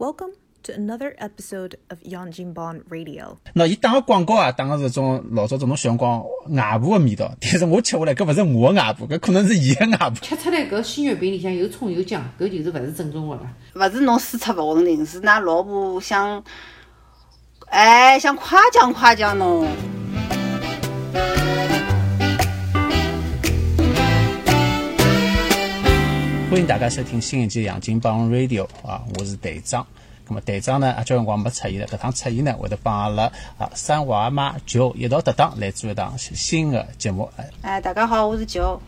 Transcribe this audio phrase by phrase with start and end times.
[0.00, 0.30] Welcome
[0.62, 3.36] to another episode of Yanjinban Radio.
[3.52, 10.14] 那伊打个广告啊，打个是种老早这种小辰光外婆的味道， 但是我吃下来搿勿是我的外婆，搿可能是伊的外婆。
[10.22, 13.42] 吃出来搿鲜肉饼里向有葱有姜，搿就是勿是正宗的了。
[13.74, 16.42] 勿是侬输出勿稳定，是㑚老婆想，
[17.68, 19.66] 哎，想夸奖夸奖侬。
[26.50, 29.86] 欢迎大家收听新一期《杨金帮 Radio》啊，我是队长。
[30.26, 37.30] 那么队长呢，啊，交辰光没出现了，搿趟出现呢，会得帮阿拉啊三娃妈九一道搭档来做一档新的节目。
[37.36, 38.82] 哎哎，大家好，我是九。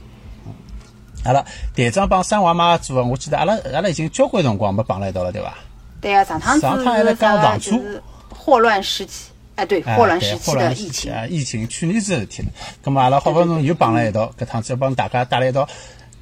[1.24, 5.54] 阿拉队长帮三娃妈做，我记得阿拉阿拉已经交关辰光没碰辣一道了，对伐？
[6.00, 7.14] 对啊，上趟上趟还在？
[7.14, 9.30] 讲房车就是霍乱时期。
[9.54, 11.12] 哎，对，哎霍乱时期的疫情。
[11.12, 12.48] 啊，疫情去年子的事体了。
[12.82, 15.68] 咁么阿拉好不容易又碰了一道，搿趟子要帮大家带来一道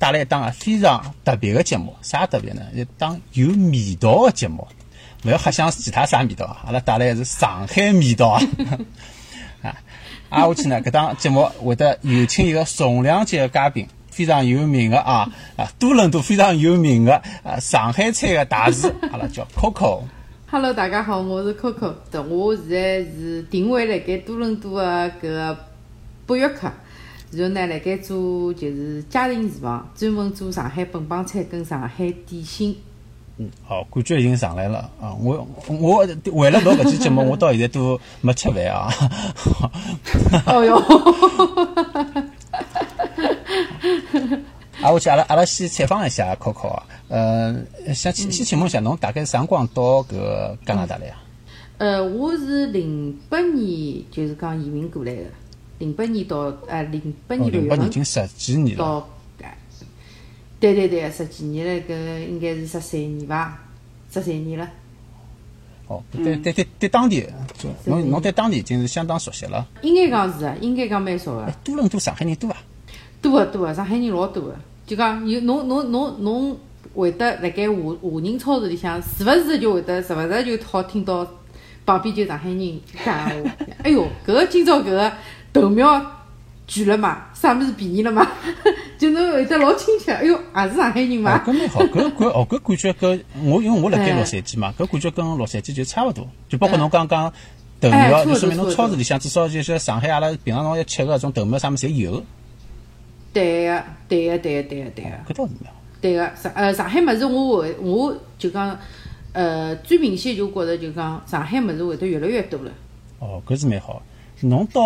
[0.01, 1.95] 带来一档啊非常特别的节目。
[2.03, 2.63] 啥特别呢？
[2.75, 4.67] 一档有味道的节目，
[5.25, 6.65] 勿要瞎想其他啥味道啊！
[6.67, 8.43] 阿拉带来的是上海味道啊！
[9.63, 9.77] 啊，
[10.31, 13.87] 挨下去呢，搿档节目会得有请一个重量级的嘉宾。
[14.11, 20.03] 非常有名的啊啊，多伦多非常有名的啊上海菜的大师，阿拉叫 Coco。
[20.51, 21.95] Hello，大家好，我是 Coco。
[22.29, 25.59] 我现在是定位辣盖多伦多的搿个
[26.27, 26.71] 北约克，
[27.33, 32.77] 然后呢，辣盖做就是家庭厨房，专门做上海本帮菜跟上海点心。
[33.67, 35.15] 哦，感觉已经上来了啊！
[35.19, 38.93] 我我为了录搿期节目，我到现在都没吃饭啊。
[40.45, 40.77] 哦哟，
[44.83, 47.65] 啊，我去阿拉阿拉先采访一下 Coco 啊，呃，
[47.95, 51.23] 想先先请问一下，侬大概啥辰光到搿个加拿大来啊？
[51.79, 55.23] 呃，我是零八年就是讲移民过来的，
[55.81, 56.37] 零八年到
[56.69, 59.05] 呃零八哦，年六月份零八年已经十几年了。
[60.61, 63.59] 对对对，十几年了，搿应该是十三年伐？
[64.13, 64.69] 十三年了。
[65.87, 67.27] 哦，对对对对，当地，
[67.57, 69.67] 就侬侬对当地已经是相当熟悉了。
[69.81, 72.59] 应该讲是啊，应该讲蛮熟个哎，，多伦多上海人多啊？
[73.23, 74.57] 多个多个，上海人老多个。
[74.87, 76.57] 就讲有侬侬侬侬
[76.95, 81.27] 会得辣盖华华人超市里向，时勿时就会得，时勿时就好听到
[81.87, 83.51] 旁边就上海人讲闲话。
[83.83, 85.11] 哎哟，搿个今朝搿个
[85.53, 86.01] 豆苗
[86.67, 88.27] 贵了嘛，啥物事便宜了嘛，
[88.99, 90.13] 就侬会得老亲切。
[90.13, 91.45] 哎哟，也是上海人哦嘛，。
[91.45, 97.33] 搿蛮好，搿搿哦搿感觉搿我因为我辣盖哎洛杉矶嘛，搿感觉跟洛杉矶就差勿多，就包括侬刚刚
[97.81, 102.23] 豆哎苗，就说明侬超市里向至少就是上海阿拉平常侬要吃个种豆苗啥物事侪有，
[103.33, 105.11] 对个，对个，对个，对个，对个。
[105.33, 105.81] 搿倒是蛮好。
[106.01, 108.79] 对个，上呃上海物事我会我就讲，
[109.33, 112.71] 呃最明显就觉着就讲上海物事会得越来越多了。
[113.19, 114.01] 哦，搿是蛮好。
[114.43, 114.83] 侬到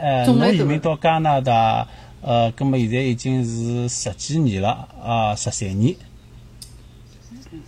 [0.00, 1.86] 呃，侬移民到加拿大，
[2.22, 5.94] 呃，葛么现在已经是十几年了啊，十三年，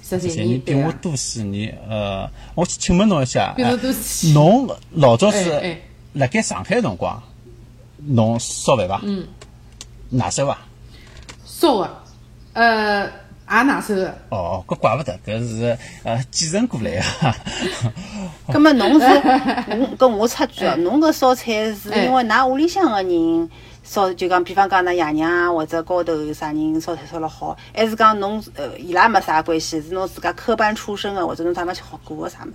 [0.01, 1.77] 十三年比我多四年。
[1.89, 3.65] 呃，我请问侬一下，比
[4.33, 5.81] 侬老早是哎哎
[6.13, 7.21] 辣盖上海辰光，
[7.99, 9.01] 侬烧饭伐？
[9.03, 9.27] 嗯。
[10.13, 10.59] 哪烧伐？
[11.45, 12.03] 烧个，
[12.53, 13.11] 呃
[13.51, 14.15] 也拿手个。
[14.31, 17.03] 哦，搿怪勿得，搿是呃继承过来个。
[18.53, 23.51] 葛么侬是，我搿我插句哦，侬搿烧菜是因为㑚屋里向个人
[23.83, 32.55] 烧，就讲比方讲㑚爷娘啊或者高头啥人烧菜烧了好，还是讲侬呃伊拉没啥关系，是侬自家科班出身个，或者侬啥没吃学过个啥物事？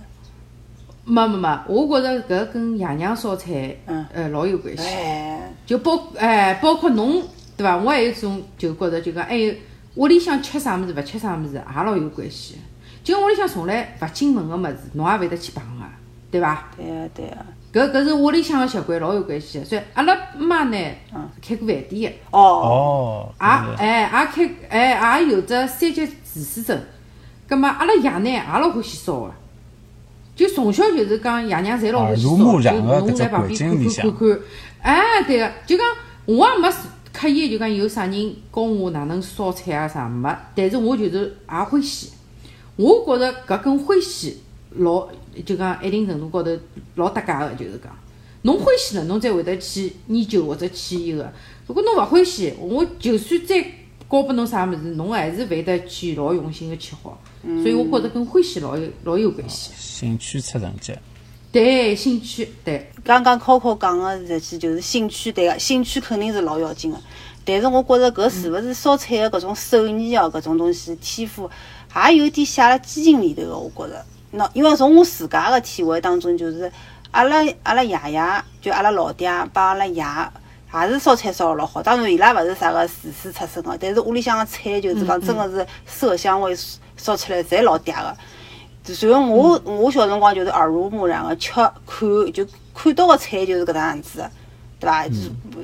[1.04, 4.82] 没没没，我觉着搿跟爷娘烧菜，嗯呃老有关系。
[4.82, 7.22] 哎，就包哎，包括侬
[7.56, 7.76] 对伐？
[7.76, 9.54] 我还有种就觉着就讲，还有
[9.96, 12.56] 屋里向吃啥物事，勿吃啥物事，也老有关系。
[13.04, 15.84] 就屋里向从来勿进门个物事，侬也勿会得去碰个，
[16.30, 16.68] 对伐？
[16.76, 17.36] 对个对个。
[17.72, 19.64] 搿搿是屋里向个习惯，老有关系的。
[19.64, 20.78] 所以阿拉妈呢，
[21.42, 23.46] 开过饭店个，哦，哦，也
[23.76, 26.80] 哎也开哎也有只三级厨师证。
[27.46, 29.32] 葛末阿拉爷呢也老欢喜烧个，
[30.34, 32.36] 就从小就是讲爷娘侪老欢喜烧，就
[32.80, 34.38] 侬在旁边看看看看。
[34.80, 35.86] 哎，对个，就讲
[36.24, 36.68] 我也没
[37.18, 42.10] 刻意就讲有啥人教我哪能烧菜啊啥没，但是我就是也欢喜。
[42.76, 44.36] 我觉着搿跟欢喜
[44.72, 45.08] 老
[45.46, 46.50] 就讲一定程度高头
[46.96, 47.90] 老搭界个，就是讲
[48.42, 51.32] 侬欢喜了，侬才会得去研究或者去伊个。
[51.66, 57.62] 如果侬勿欢喜，我就算再教拨侬啥物事，侬还是会得去老用心个去学。
[57.62, 59.70] 所以我觉着跟欢喜老有老有关系。
[59.78, 60.92] 兴趣出成绩。
[61.52, 66.98] 对，兴趣对，刚刚 Coco 讲个实际就是兴趣，对个，兴趣肯定是老要紧个。
[67.44, 71.48] 但是我觉着搿是勿是烧菜个搿种手艺哦，搿种东西天赋，
[72.08, 73.56] 也有点写辣基因里头个。
[73.56, 74.04] 我觉着，
[74.34, 76.70] 喏，因为从我自家个体会当中，就是
[77.12, 78.22] 阿拉阿拉爷爷，
[78.60, 80.04] 就阿拉老爹帮阿拉爷。
[80.74, 86.54] 也是烧菜烧得老好，当然伊拉勿是啥个厨师出身个，但是屋里向个菜就是讲真个是色香味
[86.98, 88.16] 烧出来侪老嗲个。
[88.94, 91.72] 随后我我小辰光就是耳濡目染个吃看
[92.32, 94.30] 就看到个菜就是搿能样子的，
[94.80, 95.04] 对伐？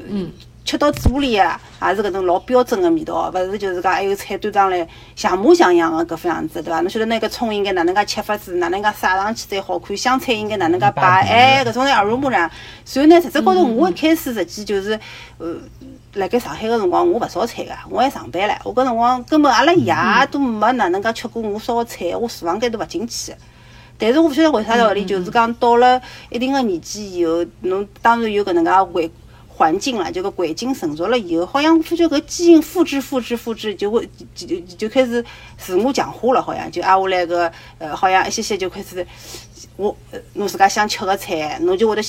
[0.09, 0.31] 嗯，
[0.65, 6.81] 吃到嘴巴里啊，也是搿种老标准个味道，勿是就是讲还有菜端上来像模像样个搿副样子，对伐？
[6.81, 12.51] 侬晓得那个葱应该哪能介切法子，哪能介撒上去才好看，香菜应该哪能介摆，哎，搿种呢耳濡目染。
[12.85, 14.99] 随后呢，实质高头我一开始实际就是，
[15.39, 15.57] 呃，
[16.15, 19.95] 辣盖上海个辰光我勿烧菜个，我还上班唻，我搿辰光根本阿拉爷
[20.31, 23.35] 都没哪能介吃过我烧个菜，我厨房间都勿进去。
[23.97, 29.11] 但是我勿晓得为啥道理，就是讲到了一定个年纪以后，侬当然有搿能介环
[29.49, 35.25] 环境了，就搿环境成熟了以后，好像发觉搿基因复制、复制、复制，就会就就就开始
[35.57, 39.07] 自我强化了，好像就挨下来个呃，好像一些些就开始，
[39.77, 42.03] 我呃侬自家想吃个菜，侬就会得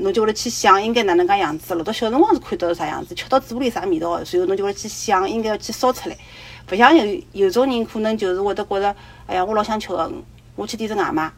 [0.00, 1.74] 侬就会得去想应该哪能介样子。
[1.74, 6.16] 老早小辰光是看到是啥样子，吃到嘴巴里啥味道，随后侬就会得去想应该要去烧出来。
[6.70, 8.94] 勿像有有种人可能就是会得觉着，
[9.26, 10.10] 哎呀，我老想吃个，
[10.56, 11.30] 我去点只外卖。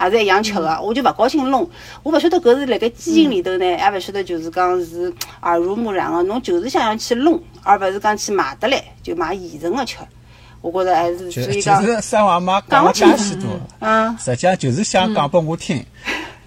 [0.00, 1.68] 也是一样吃个，我就勿高兴弄。
[2.02, 5.12] 我勿晓得搿是辣盖基因里头呢，也勿晓得就是讲是
[5.42, 9.98] 耳濡目染个，侬就是想要去弄，而勿是讲去买得来就买现成个吃。
[10.60, 15.84] 我觉着还是所以讲，就是三娃妈讲了介许多，嗯，实际上就是想讲拨我听。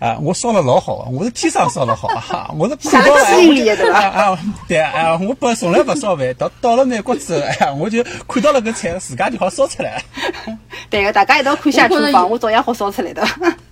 [0.06, 2.54] 啊，我烧了老好，我是天生烧了好啊！
[2.56, 10.04] 我是看到了，啥基因里的对吧啊啊，对啊，我本从来不烧饭，到到了美国之后，哎呀，我就看到了搿菜，自家就好烧出来。
[10.92, 13.28] 对个，大家一道看下厨房，我照样好烧出来的。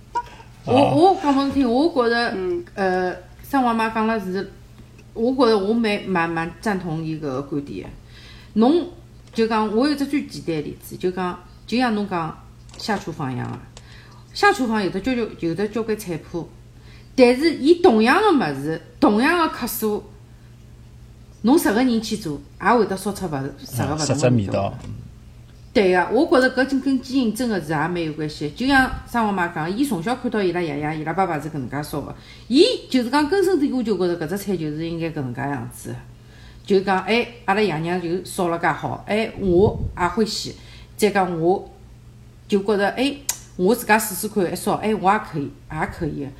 [0.66, 2.36] 我我讲拨侬听，我觉着，
[2.74, 3.14] 呃，
[3.44, 4.50] 三娃妈讲了是，
[5.12, 7.90] 我觉着我蛮蛮蛮赞同伊搿个观点的。
[8.54, 8.88] 侬
[9.32, 12.36] 就讲，我有只最简单的例子，就讲，就像侬讲
[12.76, 13.58] 下厨房一样个，
[14.34, 16.48] 下厨房有的交交有的交关菜谱，
[17.16, 20.02] 但是伊同样个物事，同样个克数，
[21.42, 23.30] 侬十个人去做，也会得烧出勿
[23.64, 24.74] 十个勿同个味道。
[25.72, 28.48] 对个、我觉着搿真跟基因真个是也蛮有关系。
[28.50, 32.14] 就像张妈妈讲，伊从小看到伊拉爷爷、伊拉爸爸是搿能介烧个，
[32.46, 35.96] 伊就是讲根深蒂固就觉着搿只菜就是应该搿能介样子的。
[36.64, 40.54] 就讲哎，阿拉爷娘就烧了介好，哎，我也欢喜。
[40.96, 41.68] 再讲我
[42.46, 43.16] 就觉着哎，
[43.56, 46.30] 我自家试试看一烧，哎，我也可以，也可以个。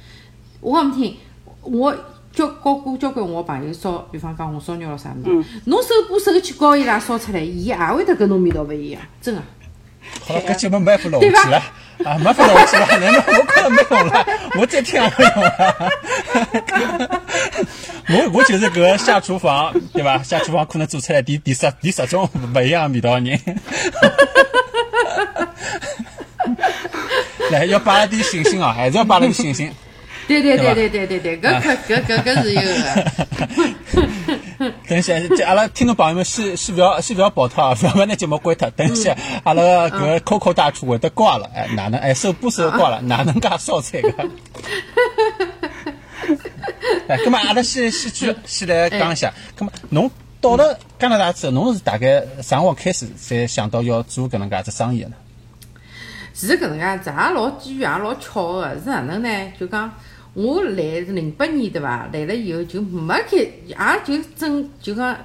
[0.60, 1.16] 我讲侬听，
[1.62, 1.94] 我
[2.32, 9.40] 交教过交关我朋友烧，比方讲红烧肉咯啥物事，侬手把手去教伊拉烧出来，伊也会得跟侬味道勿一样，真个。
[10.26, 11.62] 好了，搿节目没法录下去了，
[12.04, 14.26] 啊，没法录下去了，难道我觉着没用了？
[14.58, 15.92] 我再听也没用了。
[18.06, 20.22] 我我就是搿个下厨房，对伐？
[20.22, 23.40] 下厨房可能做出来第第十第十种勿一样味道的人。
[27.50, 29.70] 来，要摆了点信心哦，还是要摆了点信心。
[30.26, 31.76] 对对对对对对对，搿搿
[32.06, 32.70] 搿搿是有个。
[34.88, 38.70] 等一下，这阿拉听众朋友们先先不要先不要跑脱啊，勿要把那节目关脱。
[38.70, 44.08] 等一下，阿拉搿个 Coco 大厨会得教阿拉，哎，哪能哎手把手教阿拉哪能介烧菜个。
[47.08, 50.10] 哎，葛末阿拉先先去先来讲一下，葛末侬
[50.40, 55.12] 到了加拿大之后，侬是大概啥辰光开始才想到要做搿能介只生意呢
[56.34, 56.48] 呢？
[56.48, 58.74] 是搿能介子，也老机遇，也老巧个。
[58.80, 59.52] 是哪能呢？
[59.56, 59.88] 就讲
[60.32, 62.08] 我来是零八年对伐？
[62.12, 65.16] 来了以后就没开，也就正就讲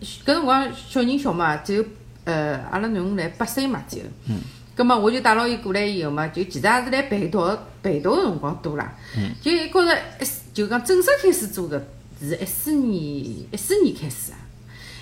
[0.00, 1.84] 搿辰光小人小嘛，只有
[2.24, 4.04] 呃阿拉囡恩来八岁嘛只有。
[4.30, 4.38] 嗯。
[4.74, 7.46] 葛末我就带牢伊过来以后嘛，就其实也是来陪读
[7.82, 8.94] 陪读个辰光多啦。
[9.16, 9.30] 嗯。
[9.42, 11.78] 就觉着一四就讲正式开始做搿
[12.20, 14.38] 是一四年一四年开始啊。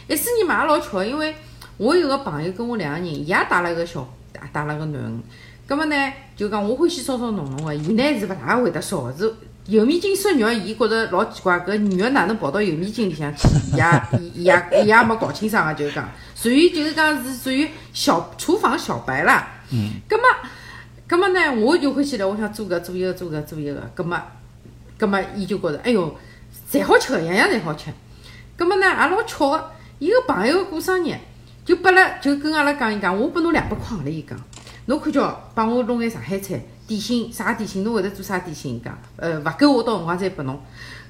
[0.09, 1.35] 一四年嘛也老巧，因为
[1.77, 5.23] 我有个朋友跟我两个人，伊也带了个小，也带了个囡恩。
[5.67, 9.35] 葛末呢，就讲我欢喜烧烧浓浓个，伊呢是勿大会得烧个，是
[9.67, 13.49] 油面筋烧肉，伊觉着老奇怪，搿肉哪能跑到油面筋里向去？
[13.73, 13.85] 伊也
[14.21, 19.49] 伊伊也伊也没搞清爽个，就是讲，属于就是讲是属于小厨房小白啦。
[19.71, 19.93] 嗯。
[20.07, 20.25] 葛末，
[21.09, 23.91] 葛末呢，我就欢喜了，我想做搿做一个，做搿做一个。
[23.95, 24.21] 葛末，
[24.99, 26.15] 葛末伊就觉着，哎哟，
[26.71, 27.87] 侪好吃个，样样侪好吃。
[28.55, 31.15] 葛末呢，也老巧个，伊个朋友过生日，
[31.65, 34.39] 就拨了，就跟阿拉讲伊讲，我拨侬两百块钿，伊讲。
[34.87, 38.75] 侬看叫帮我弄眼上海菜点心，啥点心侬会得做啥点心？
[38.77, 40.61] 伊讲，呃，勿够我到辰光再拨侬。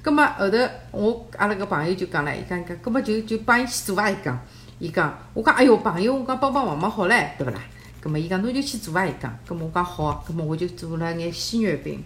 [0.01, 0.59] 葛末后头
[0.93, 4.09] 我阿拉个朋友就讲唻，伊讲讲，葛末就就帮伊去做伐？
[4.11, 4.39] 伊讲，
[4.79, 7.61] 伊讲，我讲，哎哟，朋友，我讲帮帮忙忙好唻，对勿啦？
[8.01, 9.05] 葛末伊讲，侬就去做伐？
[9.05, 12.01] 伊讲，葛末我讲好，葛末我就做了眼鲜月饼，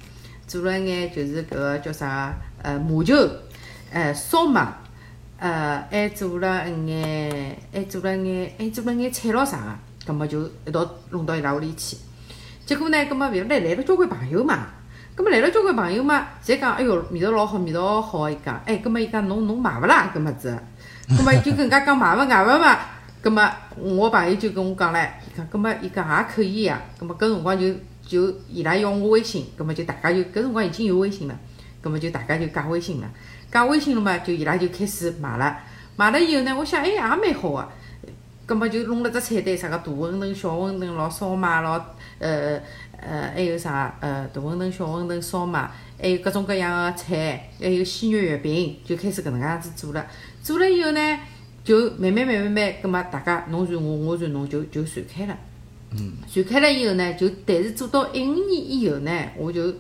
[0.47, 3.15] 做了眼就是搿个叫啥呃麻球，
[3.93, 4.73] 呃烧麦，
[5.39, 9.88] 呃还做了一眼，还做了眼，还做了眼菜咾啥个。
[10.09, 11.99] 葛末就一道弄到伊拉屋里去。
[12.65, 14.69] 结果呢，葛末勿来来了交关朋友嘛。
[15.15, 18.31] 葛末来了交关朋友嘛，侪讲哎哟味道老好，味道好。
[18.31, 20.11] 伊讲，哎，葛末伊讲侬侬买勿啦？
[20.15, 20.59] 搿么子，
[21.15, 22.79] 葛末就更加讲买勿买勿嘛。
[23.21, 23.47] 葛末
[23.77, 26.81] 我朋友就跟我讲唻，伊讲，葛末伊讲也可以呀。
[26.99, 27.75] 葛末搿辰光就
[28.07, 31.37] 就伊拉要我微信，葛么就大家就搿辰光已经有微信了，
[31.83, 33.11] 葛么就大家就加微信了，
[33.53, 35.59] 加微信了嘛，就伊拉就开始买了，
[35.97, 37.69] 买了以后呢，我想哎也蛮好个、
[38.49, 41.85] 葛么就弄了只菜单，啥个大馄饨、小馄饨咯，烧麦咯，
[42.19, 42.59] 呃
[42.99, 50.07] 呃，还有啥呃大馄饨、小馄饨、烧麦，还有各种各样个菜，还有鲜肉月饼，就开始搿能介样子做了。
[50.43, 51.19] 做了以后呢，
[51.63, 55.37] 就慢慢慢慢慢，葛末大家侬传我，我传侬，就就传开了。
[55.91, 56.15] 嗯。
[56.27, 59.75] 传开了以后呢，就但是做到一五年以后呢，我就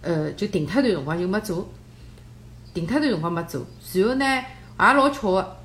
[0.00, 1.68] 呃就停脱段辰光就没做，
[2.72, 3.66] 停脱段辰光没做。
[3.92, 5.56] 然后呢，也老巧个，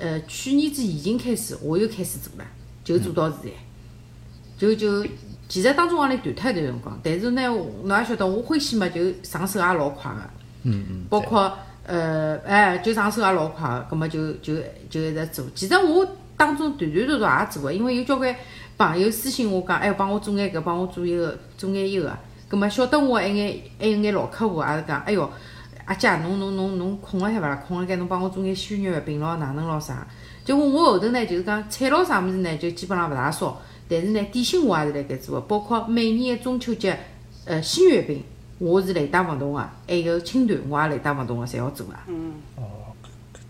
[0.00, 2.44] 呃，去年子疫情开始，我又开始做了，
[2.84, 3.50] 就做到现在。
[4.56, 5.06] 就就
[5.48, 7.42] 其实当中往里断脱一段辰光，但是呢，
[7.84, 10.18] 侬也晓得我欢喜嘛，就上手也老快个。
[10.64, 14.56] 嗯嗯，包括呃，哎，就上手也老快个，葛么就就
[14.90, 15.44] 就一直做。
[15.54, 18.34] 其实我当中断断续续也做个，因为有交关
[18.76, 22.16] 朋友私信我讲，哎，帮我做眼搿，帮我做一个，做眼一个。
[22.48, 25.30] 葛么晓得我还眼还有眼老客户也是讲，哎哟，
[25.88, 27.56] 阿姐，侬侬侬侬空了海勿啦？
[27.66, 30.06] 空了该侬帮我做眼鲜肉月饼咯，哪能咯啥？
[30.44, 33.58] 结果我后头呢，就是讲菜咯啥物事呢，就基本上勿大烧。
[33.88, 36.94] 但是呢，点心我也是辣盖做个，包括每年个中秋节，
[37.46, 38.22] 呃，鲜月饼
[38.58, 41.94] 我是雷打勿动个，还有青团我也雷打勿动个，侪要做个。
[42.06, 42.34] 嗯。
[42.56, 42.62] 哦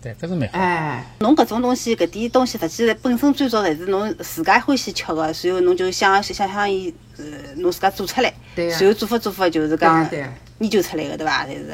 [0.01, 0.57] 对，搿是蛮好。
[0.57, 7.25] 哎，侬搿种东西，搿点东西实际本身最早侪是侬自家欢喜吃个，随后侬就想想想伊，呃，
[7.57, 10.09] 侬自家做出来，对呀然后做法做法就是讲
[10.59, 11.45] 研究出来个，对伐？
[11.45, 11.73] 侪是。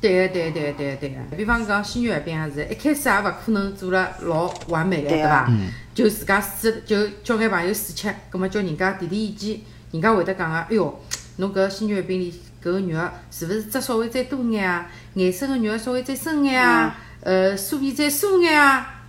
[0.00, 5.46] 对个对个对个对个对个，比方讲鲜肉月饼也是，一开始也勿可能做了老完美个，对伐？
[5.94, 9.60] 就自家试，就叫眼朋友试吃，葛末叫人家提提意见，
[9.92, 10.98] 人家会得讲个，哎哟，
[11.36, 14.90] 侬搿鲜肉月饼里搿个肉是勿是汁稍微再多眼啊？
[15.14, 16.96] 颜色个肉稍微再深眼啊？
[17.22, 19.02] 呃，酥皮再酥眼啊？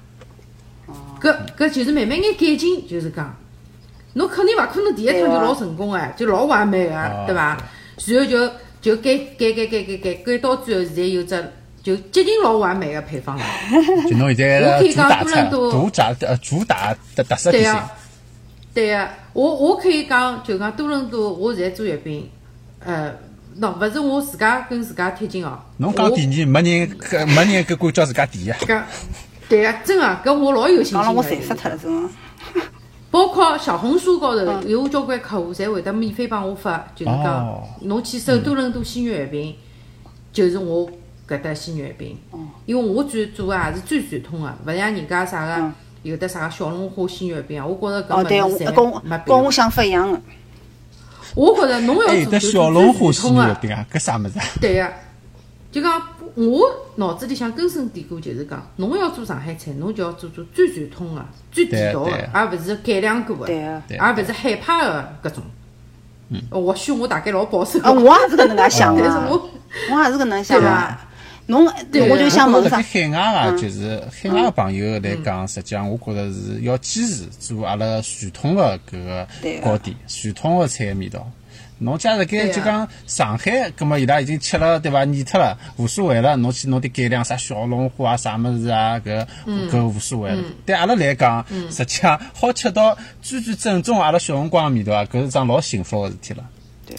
[1.21, 3.33] 搿搿就是慢慢眼改进，就是讲，
[4.15, 7.57] 侬肯定勿可能第一趟就老成功哎，就老完美个哦，对伐？
[8.07, 11.51] 然后就就改改改改改改改到最后，现在有只
[11.83, 13.45] 就接近老完美的配方了。
[14.09, 17.81] 就侬现在我可以讲主打菜，多伦多主打呃主打的特色点心
[18.73, 22.29] 对个，对个，我我可以讲，就讲多伦多，我现在做月饼，
[22.83, 23.13] 呃，
[23.59, 25.59] 喏，勿是我自家跟自家贴金哦。
[25.77, 28.57] 侬讲第二，没人搿没人搿敢叫自家第一啊。
[28.61, 28.85] 我讲，
[29.49, 32.09] 对个，真个，搿我老有信心讲了我个馋死脱了，真个。
[33.11, 39.53] 包括小红书高头有交关客户，侪会得免费帮我发，就是哦讲侬去搜多伦多鲜肉月饼，
[40.31, 40.89] 就是我
[41.27, 42.17] 搿搭鲜肉月饼。
[42.65, 45.71] 因为我最做个也是最传统个，勿像人家啥个
[46.03, 49.37] 有的啥个小龙虾鲜肉月饼啊，我觉着哦，搿对，物事侪我跟我没必要。
[49.37, 50.19] 跟我想法一样个。
[51.35, 53.43] 我觉着侬要做就小龙虾做最鲜传统个。
[53.43, 54.45] 肉月饼啊，搿啥物事啊？
[54.61, 54.87] 对个、
[55.69, 56.01] 就讲
[56.35, 56.61] 我
[56.95, 65.43] 脑子里向根深蒂固就是讲，侬要做上海菜，侬就要做做最传统个、最地道的，而勿是改良过个，对个对而勿是海派的搿种。
[66.29, 66.41] 嗯。
[66.49, 67.79] 或许我大概老保守。
[67.81, 69.49] 啊，我也是搿能介想但是个，我。
[69.91, 71.07] 我也是搿能想个对伐。
[71.47, 73.01] 侬，对我就想问啥我觉着？
[73.01, 81.29] 海外啊，就是海外个朋友来讲，实际上我觉着是要坚持做阿拉传统的搿对个个糕点，传统的菜个味道。
[81.83, 85.03] 侬假如对啊盖就讲上海，葛末伊拉已经吃了对伐？
[85.03, 86.37] 腻脱了，无所谓了。
[86.37, 90.43] 侬去弄点改良啥小龙虾啊、啥物事啊，搿搿无所谓了。
[90.63, 96.45] 对阿拉来讲，实际上好吃到最最正宗阿拉小辰光个味道啊，搿是桩老幸福个事体了。
[96.85, 96.95] 对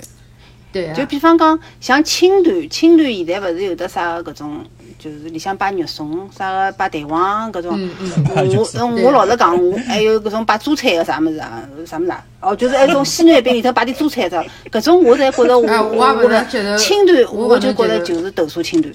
[0.72, 4.64] 对啊就，比方讲，像青团，青团现在勿是有得啥个搿种，
[5.02, 7.90] 就是里向摆肉松，啥个摆蛋黄搿种。
[8.36, 12.24] 我嗯我老实讲，我还有搿种摆榨菜个啥物事啊，啥物事啊？
[12.40, 18.94] 哦，就是还有种鲜肉月饼里头摆点榨菜的，搿种我侪觉着我啊我也勿我能接受青团，我我就觉着就是豆沙青团，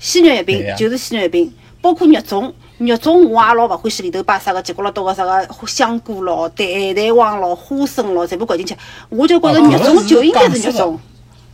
[0.00, 2.52] 鲜肉月饼就是鲜肉月饼，包括肉粽。
[2.78, 8.76] 肉粽我也老勿欢喜里头摆啥个结骨辣多个啥个香菇咯、蛋蛋黄咯、花生咯，全部掼进去。
[9.08, 10.98] 我就觉着哦肉粽就应该是肉粽。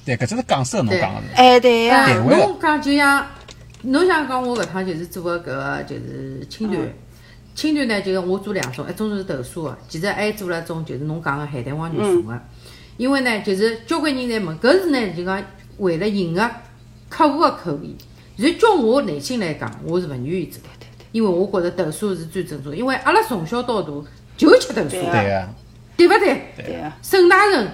[0.04, 1.26] 对，搿只是港式侬讲个是。
[1.36, 3.24] 哎，对呀、侬讲就像
[3.82, 6.80] 侬想讲我搿趟就是做个搿个就是青团，
[7.54, 12.40] 青团呢就是我做两种，一种是豆沙个，其实还做了一种就是侬讲个海带黄肉松个。
[12.96, 15.42] 因为呢，就是交关人在问，搿是呢就讲
[15.78, 16.48] 为了迎合
[17.08, 17.96] 客户个口味。
[18.36, 23.88] 所以叫我内心来讲，我是勿愿意做的，因为我觉着豆沙是最正宗，因为阿拉从小到大
[24.36, 25.54] 就吃豆沙，对啊
[25.96, 26.18] 对个。
[26.18, 26.64] 对勿对？
[26.64, 27.68] 对啊、沈大人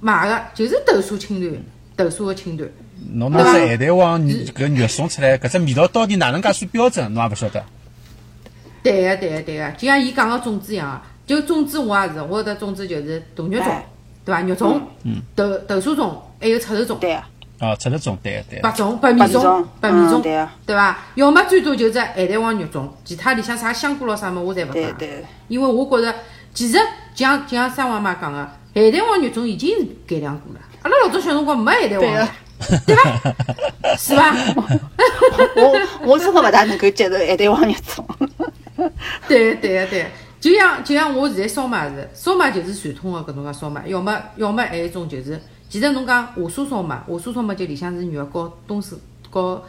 [0.00, 1.62] 买个就是豆沙青团，
[1.96, 2.68] 豆沙个青团。
[3.14, 7.64] 侬拿只海带黄搿肉送出来，搿只味道到底哪能介算标准，侬也勿晓得。
[8.82, 13.86] 对个，对个，对个，就像伊讲个粽子一样啊，就粽子我也是，我的粽子就是大肉粽哎，
[14.24, 14.40] 对伐？
[14.42, 14.80] 肉粽，
[15.34, 17.22] 豆豆沙粽，还有赤豆粽，对个、
[17.60, 18.58] 哦，吃得种，对对。
[18.60, 20.98] 白粽、白米粽白米粽、白米粽，嗯对啊对伐？
[21.14, 26.14] 要么最多就只海带黄肉粽，其他里向啥香菇咯啥么我侪勿放，对对因为我觉着
[26.52, 26.76] 其实
[27.14, 28.38] 就像就像三王妈讲个，
[28.74, 30.60] 海带王肉粽已经是改良过了。
[30.82, 32.28] 阿拉老早小辰光没海带王呀，
[32.86, 33.34] 对伐？
[33.96, 34.34] 是伐？
[35.56, 38.04] 我我真的勿大能够接受海带王肉粽。
[39.28, 40.06] 对对个对，
[40.40, 48.98] 就像就像我现在烧麦是，烧麦就是传统个搿种介烧麦，要么要么还有一种就是，其实侬讲华沙烧麦，华沙烧麦就里向是肉和冬笋
[49.30, 49.62] 和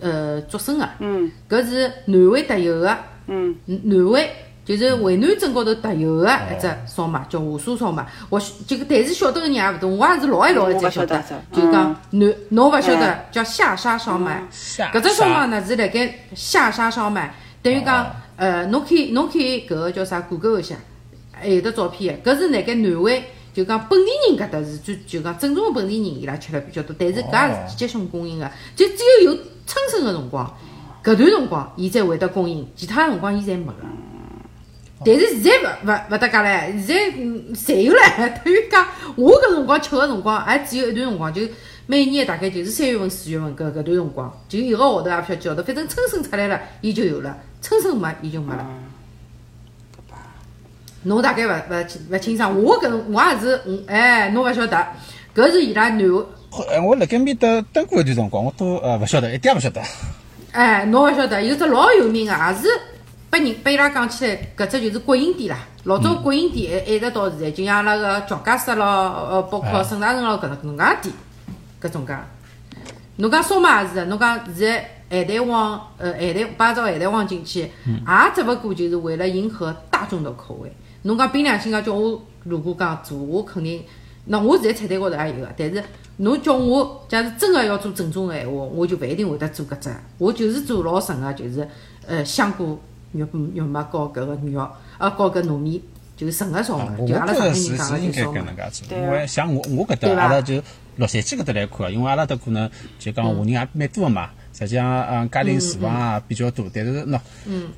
[0.00, 2.96] 呃竹笋个，嗯搿是南汇特有个，
[3.26, 4.30] 嗯，南汇
[4.76, 8.06] 就是渭南镇高头特有个一只烧麦，叫华沙烧麦。
[8.28, 11.20] 我这个但是晓得个人也勿多，我也是老一老一才晓得
[11.52, 13.28] 就讲南侬勿晓得哎。
[13.32, 14.46] 叫下沙烧麦。
[14.92, 20.76] 搿只烧麦呢是辣盖下沙烧麦，等于讲，呃，侬可以侬可以搿个叫啥谷歌一下，
[21.32, 30.46] 还有得照片个，搿是辣盖南汇，就讲本地人搿搭是最就讲正宗个本地人伊拉吃了比较多，但是搿也是季节性供应个，就只有有春生个辰光，
[31.02, 33.74] 搿段辰光伊才会得供应，其他辰光伊侪没个。
[35.04, 38.18] 但是现在勿勿勿搭界唻，现在嗯侪有唻。
[38.44, 41.42] 等于讲，我搿辰光吃个辰光，也只有一段辰光，就
[41.86, 48.66] 每年大概就是三月份、四月份搿搿段辰光，就一个号头也勿晓得叫头，反正春笋出来了，伊就有了；春笋没，伊就没了。
[51.04, 54.86] 侬大概勿勿勿清爽，我搿辰我也是，嗯哎，侬勿晓得，
[55.34, 56.26] 搿是伊拉南汇，
[56.68, 59.80] 哎，我辣盖面搭蹲过一段辰光，我都呃勿晓得，一点也勿晓得。
[60.52, 62.68] 哎，侬勿晓得，有只老有名个，也是
[63.30, 65.58] 被人拨伊拉讲起来，搿只就是国营店啦。
[65.84, 71.14] 老早国营店一一直到现在，就像阿拉个乔家室咯，呃，包括沈大成咯，搿能搿能介店，
[71.80, 72.14] 搿种介。
[73.16, 77.70] 侬讲烧麦也是个，侬讲现在咸蛋王，呃，咸蛋摆只海带王进去，也
[78.34, 80.72] 只勿过就是为了迎合大众的口味。
[81.02, 83.84] 侬讲凭良心讲，叫我如果讲做，我肯定，
[84.24, 85.82] 那我现在菜单高头也有个，但是
[86.16, 91.66] 侬叫我，假如真个要做正宗个闲话，我就勿一定会得做搿只，我就是做老纯个，就是
[92.06, 92.78] 呃香菇
[93.12, 95.82] 肉肉末搞搿个鱼肉，呃，搞搿糯米，
[96.16, 98.40] 就是纯个烧啊麦，我就阿拉上海人觉着是讲个是应该就烧麦。
[98.40, 100.62] 搿能介做，对啊因为像我我搿搭阿拉就
[100.96, 104.30] 洛杉矶搿搭来看，因为阿拉搭可能就讲华人也蛮多个嘛。
[104.52, 107.18] 实际上，嗯，家庭厨房啊比较多，但是喏，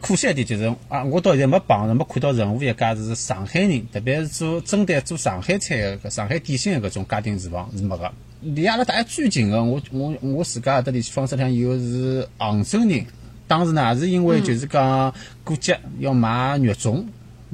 [0.00, 8.10] 可惜一点就是啊，我到现在没碰着，没看到任何一家是上海人，特别是做针对做上海菜个上海点心个搿种家庭厨房是没个。
[8.40, 13.06] 离阿拉大家最近个，我我我自家搿搭联系方式上有个是杭州人，
[13.52, 15.12] 当时呢也是因为就是讲
[15.44, 17.04] 过节要买肉粽。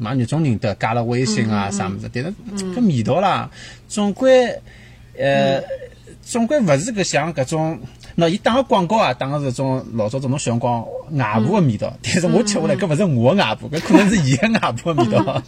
[0.00, 2.32] 买肉粽认得，加了微信啊啥物事，但是
[2.66, 3.50] 搿味道啦，
[3.88, 4.46] 总归
[5.18, 5.60] 呃，
[6.28, 7.80] 总归勿是搿像搿种，
[8.18, 15.42] 喏，伊打个广告啊，打个是种老早种侬小辰光外婆个味道，但是我吃下来搿勿是我个外婆，搿可能是伊个外婆个味道。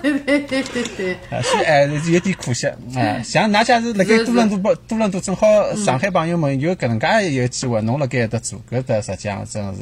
[0.00, 1.12] 对对对对对。
[1.30, 2.66] 啊，所以哎，是有点可惜。
[2.96, 9.80] 哎，像㑚假是辣盖是多伦多包多伦多，正好上海朋友们有搿能介一个机会，侬辣盖搿搭做，搿搭实际上真的是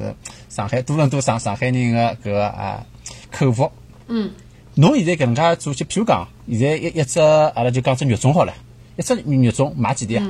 [0.49, 2.85] 上海多伦多上上海人个搿个啊
[3.31, 3.71] 口福。
[4.09, 4.33] 嗯。
[4.81, 8.55] 侬现在搿能介做，就譬如讲，现在一一只阿拉就讲只肉粽好了，
[8.97, 9.21] 一只肉
[9.53, 10.27] 粽买几钿啊？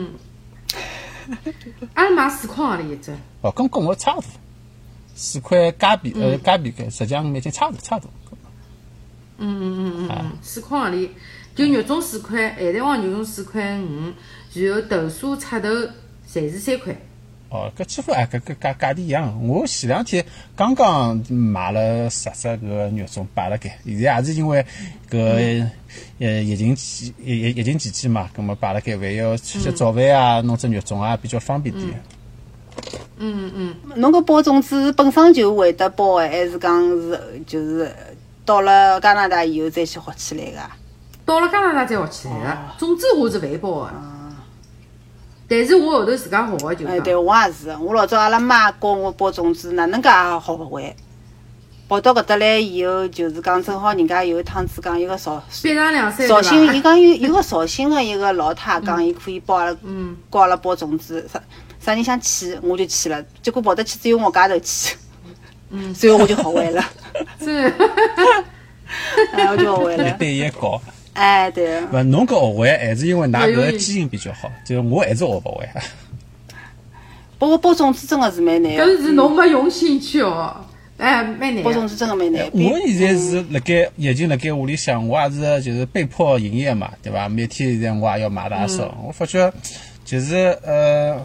[1.95, 4.27] 阿拉买四块行钿一只，哦，跟跟我差勿多，
[5.15, 8.11] 四块加币，呃，加币搿实际上已经差勿多，差勿多。
[9.39, 11.09] 嗯嗯嗯嗯，四块行钿，
[11.55, 14.13] 就肉粽四块，咸蛋黄肉粽四块五，
[14.55, 15.69] 然后豆沙赤豆
[16.29, 17.01] 侪是三块。
[17.51, 19.47] 哦，搿几乎哎，搿搿价价钿一样。
[19.49, 24.65] 我前两天刚刚买了十只搿个肉粽摆辣盖，现在也是因为
[25.11, 25.67] 搿
[26.21, 31.89] 呃疫情期疫疫疫情期间嘛，葛末摆辣盖，万一要吃些早饭啊，弄只肉粽啊，比较方便点。
[33.19, 37.93] 嗯嗯侬搿包粽子本身就会得包个，还是讲是就是
[38.45, 40.71] 到了加拿大以后再去学起来个？
[41.27, 42.35] 到了加拿大再学起来
[42.79, 43.93] 个，粽子我是勿会包个，
[45.51, 47.77] 但是我后头自家学个就哎，对，我也是。
[47.81, 50.95] 我老早阿拉妈教我包粽子，哪能介也学勿会。
[51.89, 55.43] 跑到搿搭来以后，就是讲正好人家有一趟子讲一个绍
[56.29, 61.43] 绍兴，伊讲有有个绍兴个一个老太讲，伊可以包阿拉 嗯，教阿拉包粽子，啥
[61.81, 63.21] 啥人想去，我就去了。
[63.43, 64.97] 结果跑得去只有我家头去，
[65.71, 66.85] 嗯，最后我就学会了，
[67.45, 67.69] 这
[69.35, 70.17] 哎，我就学会一了。
[70.17, 70.81] 对一教，
[71.13, 75.69] 哎，对，勿侬搿学会还是因为㑚搿基因比较好，就是我还是学勿会。
[77.39, 80.55] 不过包粽子真个是蛮难搿，是侬没用心去哦，
[80.99, 81.63] 哎，蛮难个。
[81.63, 82.45] 包粽子真的蛮难。
[82.53, 87.29] 我现在是辣盖疫情辣盖屋里向，我也是就是被迫营业嘛，对伐？
[87.29, 89.53] 每天现在我也要买大烧，我发觉
[90.05, 91.21] 就是呃，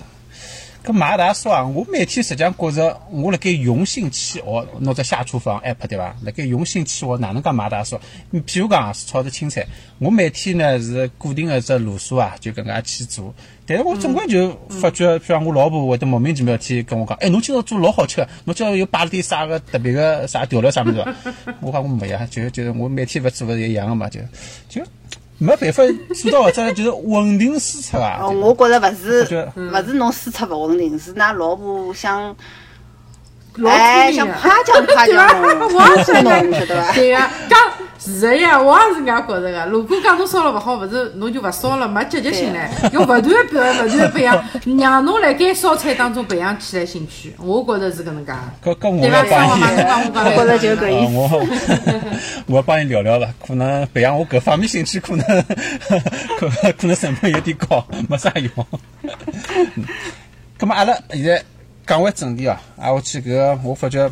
[0.86, 6.16] 搿马大叔啊，我每天实际上觉着我辣盖用心去学，拿只下厨房 app 对伐？
[6.22, 8.00] 辣盖用心去学，哪能介马大叔？
[8.30, 9.66] 你譬如讲炒只青菜，
[9.98, 13.34] 我每天呢是固定个只路数啊，就搿能介去做。
[13.66, 21.16] 但是我总归就发觉，譬如讲我老婆会得莫名其妙天跟我讲，哎，侬今朝做老好吃个，侬今朝又摆了点啥个特别个啥调料啥物事伐？
[21.62, 24.20] 我讲我没呀，就就我每天勿做勿是一样个嘛，就
[24.70, 24.84] 就
[25.38, 28.20] 没办法做到搿只就是稳定输出啊。
[28.22, 32.36] 哦，我觉着勿是勿是侬输出勿稳定，是㑚老婆想
[33.56, 36.94] 老哎想夸奖夸奖侬， 我夸奖侬晓得伐？
[36.94, 37.18] 对个，
[37.50, 37.60] 讲
[38.06, 39.66] 是的呀，我也是搿样觉着个。
[39.66, 44.44] 如果讲侬烧了勿好，勿是侬就勿烧了，没积极性唻，要勿断培养，勿断培养，
[44.78, 47.34] 让侬辣盖烧菜当中培养起来兴趣。
[47.40, 48.32] 我觉着是搿能介。
[48.64, 49.18] 搿搿我对伐？
[49.18, 51.14] 要帮伊上嘛，侬讲我讲我觉着来就搿意思。
[51.16, 51.48] 我
[52.46, 55.26] 我要帮你聊聊了，可能培养我搿方面兴趣，可能
[56.38, 58.68] 可 可能成本有点高，没啥用。
[60.60, 61.44] 咁么阿拉现在
[61.88, 64.04] 讲回正题哦，啊，我去搿个，我发觉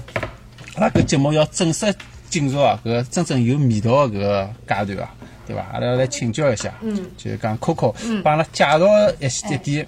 [0.76, 1.94] 阿拉搿节目要正式
[2.34, 5.16] 进入啊，搿真正有味道的搿个阶段啊，
[5.46, 5.62] 对伐？
[5.72, 7.94] 阿拉来请教一下，嗯，就是讲 Coco
[8.24, 8.80] 帮阿拉介绍
[9.20, 9.88] 一些一点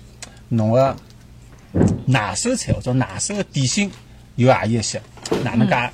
[0.49, 0.95] 侬个
[2.05, 3.91] 拿手菜或者拿手的点心
[4.36, 5.01] 有何一些？
[5.43, 5.89] 哪能介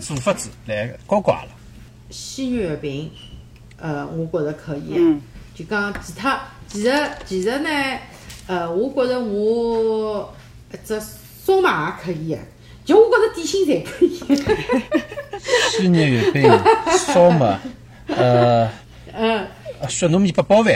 [0.00, 1.50] 做法子来教教阿拉？
[2.10, 3.08] 鲜月饼，
[3.76, 4.94] 呃，我觉着可以。
[4.96, 5.20] 嗯
[5.54, 6.92] 就讲其他，其实
[7.24, 7.68] 其实呢，
[8.48, 10.32] 呃，我觉着我
[10.72, 12.36] 一只烧麦也可以，
[12.88, 14.18] 就我觉着点心侪可以。
[15.70, 16.50] 鲜肉月饼、
[16.96, 17.58] 烧麦，
[18.06, 18.66] 呃，
[19.12, 19.46] 嗯，
[19.90, 20.74] 雪糯米八宝饭，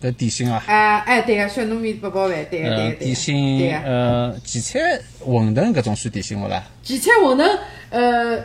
[0.00, 3.78] 搿点心啊，哎哎，对个，血糯米八宝饭，对个对呃，个对个点心对，个。
[3.78, 4.78] 呃，荠菜
[5.20, 6.62] 馄饨搿种算点心勿啦？
[6.84, 7.58] 荠菜馄饨，
[7.90, 8.38] 呃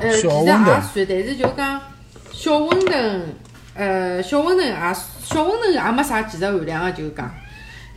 [0.00, 0.64] 呃，其实也小馄饨。
[0.64, 1.82] 算，但是就讲
[2.32, 3.20] 小馄饨，
[3.74, 4.72] 呃，小馄饨也
[5.22, 7.34] 小馄饨也没啥技术含量个，就是讲，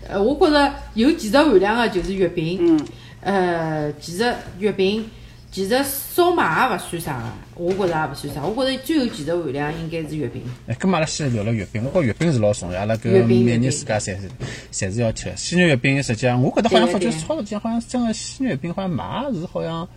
[0.10, 2.86] 呃，我觉着有技术含量个就是月饼，嗯，
[3.22, 5.10] 呃，其实月饼，
[5.52, 7.18] 其实烧麦也勿算啥
[7.56, 10.42] 个，我觉着也勿算啥，我觉着最有技术含量应该是月饼。
[10.68, 11.84] 哎，咁阿拉先聊聊月饼。
[11.94, 13.72] 我觉月饼是老重要，阿拉搿每人月饼。
[13.72, 14.30] 自家侪是
[14.72, 15.34] 侪是要吃。
[15.36, 19.88] 鲜肉月饼实际上，我觉着好像发觉超市里向好像真个鲜肉月饼好像买是好像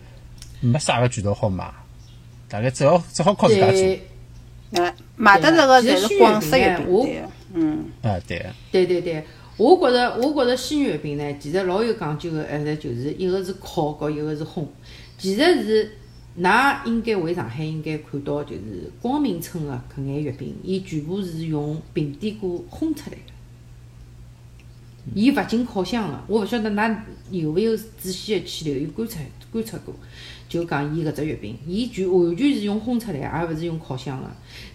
[0.59, 1.71] 没啥个渠道好买，
[2.49, 3.71] 大概只好只好靠自家做。
[3.71, 4.07] 对，
[4.73, 7.21] 哎，买得着个侪是广式月饼，
[7.53, 9.23] 嗯，啊，对，对对对，
[9.57, 14.65] 我觉着我觉着鲜月饼呢，其实老有讲究个，还是就是一个是烤，和一个是烘。
[15.17, 15.91] 其实是，
[16.39, 23.33] 㑚应该回上海应该看到，就是光明村个搿眼月饼，伊全部是用平底锅烘出来个。
[25.13, 26.95] 伊勿进烤箱个，我勿晓得㑚
[27.29, 29.19] 有勿有仔细个去留意观察
[29.51, 29.93] 观察过。
[30.49, 34.27] 就讲伊搿只月饼，伊全完全是用烘出来，而勿是用烤箱个。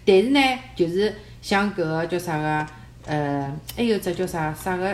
[0.05, 0.41] 但是呢，
[0.77, 2.67] 就是像搿个叫啥个，
[3.09, 4.87] 呃，还有只叫啥啥个，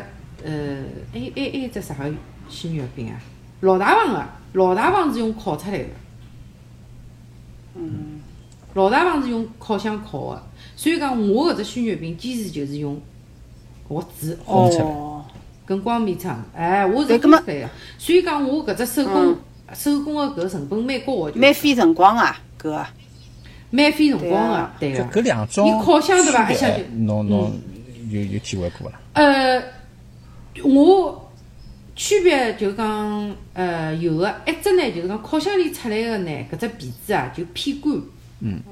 [0.42, 2.10] 呃，还有还还有只啥个
[2.48, 3.20] 鲜肉月饼啊？
[3.60, 5.84] 老大房个，老大房是用烤出来个。
[7.74, 8.20] 嗯。
[8.74, 10.42] 老大房是用烤箱烤个，
[10.74, 13.00] 所以讲我搿只鲜肉月饼坚持就是用
[13.88, 15.24] 活子烘出来哦，
[15.64, 19.36] 跟光面厂，哎，我是对葛末烘出来个，所以讲我搿只手工
[19.72, 22.86] 手工个搿成本蛮高个，就蛮费辰光啊，搿个，
[23.70, 25.04] 蛮费辰光个对啊，对个。
[25.04, 27.52] 搿搿两种你烤箱对伐一下就侬侬
[28.14, 29.00] 有有体会过伐？
[29.14, 29.62] 呃，
[30.62, 31.32] 我
[31.96, 37.92] 区别就讲呃有个，一只呢就是讲烤箱里出来个呢，搿只皮子啊就偏干。
[38.40, 38.62] 嗯。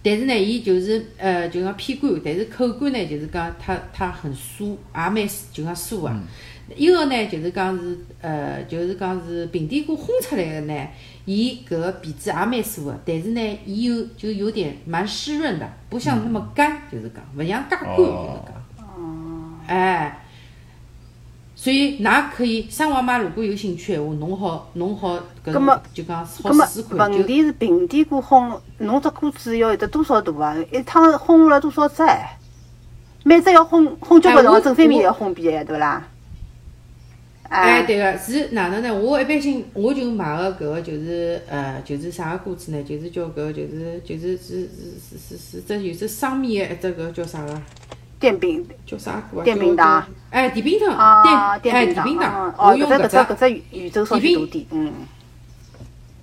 [0.00, 6.14] 但是呢，伊就是呃，就讲偏干，但是口感呢，就是讲它它很酥，也蛮酥就讲酥个。
[6.76, 10.88] 一个呢，就是讲是呃，就是讲是平底锅烘出来个呢，
[11.24, 18.10] 伊搿个皮子也蛮酥个，但是呢，伊有就有点蛮湿润的，不像那么干，就是讲勿像介干，就是
[18.46, 18.57] 讲。
[19.66, 20.24] 哎，
[21.54, 30.56] 所以㑚可以三娃妈如果有兴趣闲话，弄好弄好搿么就讲好么试试看，问题是平底锅烘，侬只锅子要有得多少大啊？
[30.72, 32.38] 一趟烘了多少只哎？
[33.24, 36.06] 每只要烘烘交关辰光，正反面要烘遍，对勿啦？
[37.50, 38.94] 哎，对个，是哪能呢？
[38.94, 42.82] 我一般性我就买个搿个就是呃，就是啥个锅子呢？
[42.84, 47.60] 就是叫搿个就是就是是是是是是只有只双面个一只搿叫啥个？
[48.20, 49.22] 电饼叫啥？
[49.44, 49.82] 电饼叫。
[49.84, 50.02] 铛。
[50.30, 54.92] 哎，电饼铛，啊，电哎电饼铛铛，，哦，我用搿只搿只搿只宇宙稍微大点，嗯，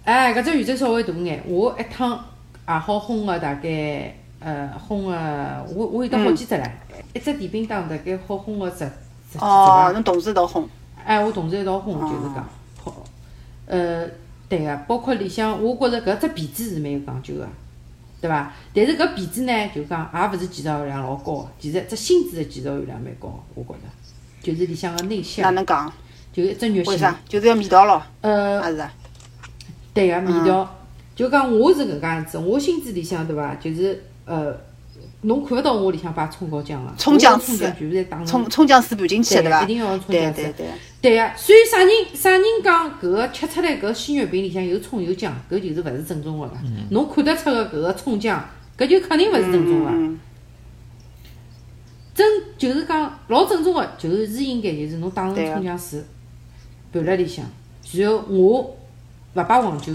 [0.04, 2.24] 哎，搿只宇宙稍微大眼，我一趟
[2.68, 6.70] 也好烘个大概呃烘个，我我有得好几只唻，
[7.14, 10.66] 一只电饼铛大概好烘个十十几只哦，侬同时一道烘，
[11.04, 12.48] 哎，我同时一道烘就是讲
[12.84, 13.04] 好，
[13.66, 14.08] 呃，
[14.48, 17.48] 对个，包括里向，我觉着搿只皮子是蛮有讲究个，
[18.26, 18.52] 对伐？
[18.74, 23.80] 但是搿皮子呢，就讲也勿是技术含量老高个，其实只芯子的技术含量蛮高个，我觉着，
[24.42, 25.52] 就是里向个内馅哪。
[25.52, 25.92] 能讲？
[26.34, 26.86] 就一只肉馅。
[26.86, 27.16] 为啥？
[27.30, 28.92] 就是要味道咯，呃，还是啊？
[29.94, 30.76] 对个味道，
[31.16, 33.56] 就讲我是搿能介样子，我心子里向对伐？
[33.56, 34.56] 就是呃，
[35.22, 39.64] 侬看勿到我里向摆葱高姜个，葱姜丝葱姜全部侪打成葱葱姜丝拌进去对伐？
[39.64, 40.68] 一定要用葱姜丝对对，对
[41.14, 46.54] 个，所以啥人啥人讲搿个吃出来搿鲜肉饼里向有葱有姜，搿就是勿是正宗个了。
[46.90, 48.44] 侬看得出个搿个葱姜，
[48.78, 49.90] 搿就肯定勿是正宗个。
[49.90, 50.20] 嗯
[52.16, 52.26] 正
[52.58, 56.02] 就是讲老正宗个，就是应该就是侬打成葱姜水
[56.94, 57.46] 拌辣里向，
[57.92, 58.78] 然后我勿
[59.34, 59.94] 摆黄酒，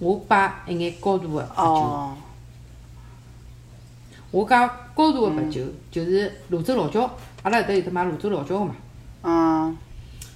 [0.00, 1.62] 我摆一眼高度个白酒。
[1.62, 2.16] 哦，
[4.32, 7.08] 我讲高度个白酒就是泸州老窖，
[7.44, 8.74] 阿拉搿搭有得卖泸州老窖个嘛。
[9.22, 9.76] 嗯，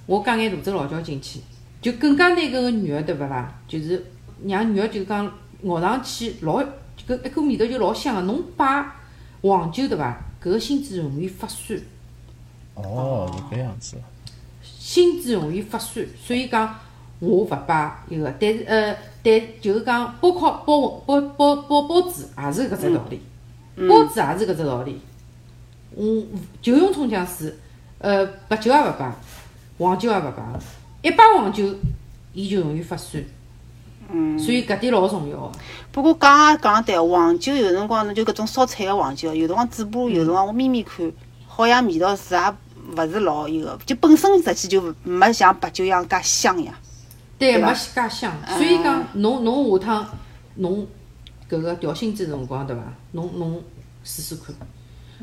[0.07, 1.41] 我加眼泸州老窖进去，
[1.83, 3.53] 就更加拿搿个肉对勿啦？
[3.69, 4.05] 就是
[4.47, 5.31] 让肉就讲
[5.63, 6.63] 咬上去老
[7.07, 8.23] 搿一股味道就老香个。
[8.23, 8.87] 侬摆
[9.43, 10.17] 黄酒对伐？
[10.43, 11.81] 搿个心子容易发酸，
[12.75, 13.97] 哦，是搿样子。
[14.63, 16.79] 心子容易发酸，所以讲
[17.19, 18.33] 我勿摆伊个。
[18.39, 23.21] 但是呃，但就是讲包括包包包包包子也是搿只道理，
[23.89, 25.01] 包子也是搿只道理。
[25.97, 26.27] 嗯，
[26.63, 27.53] 就用葱姜水，
[27.99, 29.13] 呃，白酒也勿摆，
[29.79, 30.43] 黄酒也勿摆，
[31.03, 31.65] 一摆黄酒，
[32.33, 33.23] 伊就容易发酸。
[34.11, 35.53] 嗯，所以搿点老重要个。
[35.91, 41.11] 不过讲也讲得对，黄酒有辰光侬就搿种烧菜个黄酒，有辰光嘴巴有辰光我眯眯看，
[41.47, 42.55] 好像味道是也
[42.97, 46.73] 勿是老伊个，就本身实际就没像白酒一样介香呀。
[47.39, 48.33] 对，没介香。
[48.47, 50.07] 所以讲，侬侬下趟
[50.55, 50.87] 侬
[51.51, 52.83] 搿个调薪资辰光对伐？
[53.13, 53.63] 侬侬
[54.05, 54.55] 试试看。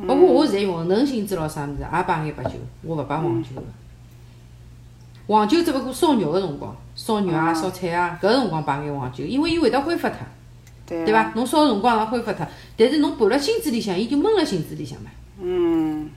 [0.08, 3.64] 包括我现在用的能薪资咯啥物事，也摆眼白酒，我勿摆黄酒个。
[5.28, 10.18] 黄酒只勿过烧肉个辰光，烧肉啊、烧菜啊，搿个辰光摆眼黄酒，因为伊会得挥发脱，
[10.86, 11.32] 对对伐？
[11.36, 15.10] 侬烧个辰光也挥发脱，但是侬拌辣心子里向，伊就闷辣心子里向嘛，
[15.42, 16.10] 嗯，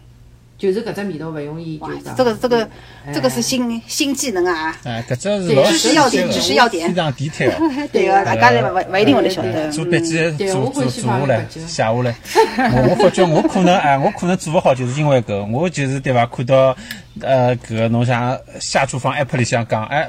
[0.59, 2.69] 就是搿只味道勿容易就哇。，这个这个
[3.13, 4.77] 这个哎是新新技能啊！
[4.85, 7.53] 哎，搿只是老知识要点知识要点非常 detail。
[7.93, 9.71] 对个，大家侪勿勿一定会得晓得。
[9.71, 12.15] 做笔记对做做做下来，写下来。
[12.57, 16.25] 我 我发觉我可能哎，我可能做勿好，就是因为搿，我就是对伐？
[16.27, 16.77] 看到
[17.21, 20.09] 呃搿个侬像下厨房 app 里向讲，哎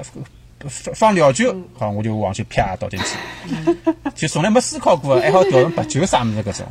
[0.68, 3.16] 放放料酒，好我就往去啪倒进去，
[4.16, 6.66] 就从来没思考过还好调成白酒啥物事搿种。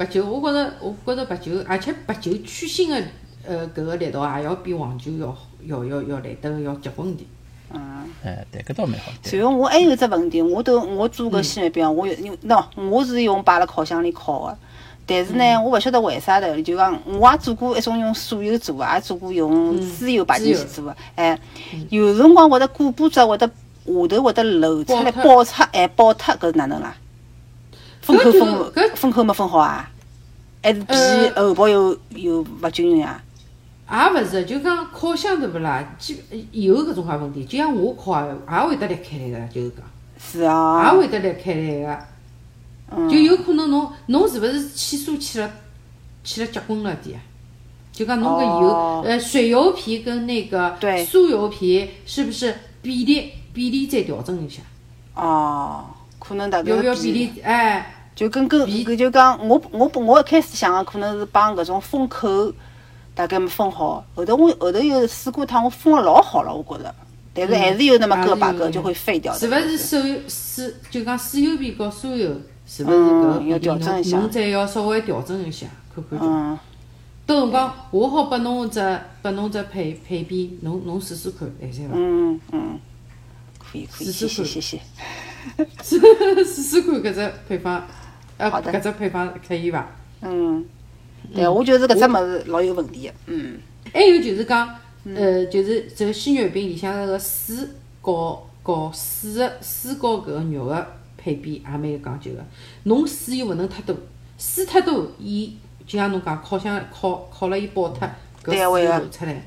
[0.00, 3.02] 哎，白酒，我觉着，我觉着白酒，而且白酒去腥的
[3.46, 5.36] 呃搿个力道也要比黄酒要
[5.66, 7.28] 要要要来得要结棍点。
[7.72, 9.12] 嗯哎，对，搿倒蛮好。
[9.22, 14.56] 对随后我还有一只问题，我都我做搿鲜月饼，我有因为喏，我是用摆辣烤箱里烤个。
[15.04, 20.96] 但是呢，我勿晓得为啥头，就讲我也做过一种用酥油做个，也做过用猪油摆进去做个。
[21.14, 21.38] 哎，
[21.90, 26.96] 有辰光会得果果子会得下头会得漏出来爆爆出，哎，爆脱，搿是哪能啦？
[28.00, 29.89] 封口搿就分搿封口没封好啊？
[30.62, 30.94] 还是比
[31.34, 33.22] 呃厚薄又又勿均匀啊？
[33.90, 35.96] 也勿是，就讲烤箱对勿啦？
[35.98, 39.84] 基有搿种介问题，就像我烤也也会得裂开来个，就是讲，
[40.18, 43.08] 是啊也，会得裂开来个。
[43.08, 45.50] 就有可能侬侬是勿是起酥起了
[46.22, 47.22] 起了结棍了点啊？
[47.92, 54.62] 就讲侬搿油，哦呃，水油皮跟那个对酥油皮是不是比例比例再调整一下？
[55.14, 55.86] 哦，
[56.18, 57.96] 可能大概要不要是比例，哎。
[58.14, 62.52] 就跟跟比搿就讲，我我我一开始想个可能是帮搿种封口
[63.14, 66.94] 大概没封好，后头我后头又试过一趟，我封了老好了，我觉着，
[67.34, 69.38] 但是还是有那么个把个就会废掉的。
[69.38, 72.30] 是勿是手油水就讲水油皮和酥油，
[72.66, 76.26] 是勿是嗯搿要调整一下侬再要稍微调整一下，看看就。
[76.26, 76.58] 嗯，
[77.26, 81.90] 到辰光我好拨侬只拨侬只配配比，侬侬试试看，来塞伐？
[81.94, 82.78] 嗯嗯，
[83.58, 84.80] 可以可以，谢谢谢谢。
[85.82, 85.98] 试
[86.62, 87.86] 试看搿只配方，
[88.40, 89.86] 呃，好的搿只配方可以伐？
[90.22, 90.64] 嗯，
[91.34, 93.14] 对，我觉得搿只物事老有问题的。
[93.26, 93.58] 嗯，
[93.92, 94.74] 还有就是讲，
[95.14, 97.56] 呃，就是这个鲜月饼里向那个水
[98.00, 100.86] 和和水个水和搿个肉个
[101.18, 102.42] 配比也蛮有讲究个。
[102.84, 103.94] 侬水又勿能太多，
[104.38, 108.08] 水太多，伊就像侬讲，烤箱烤烤了伊爆脱，
[108.42, 109.42] 搿水流出来。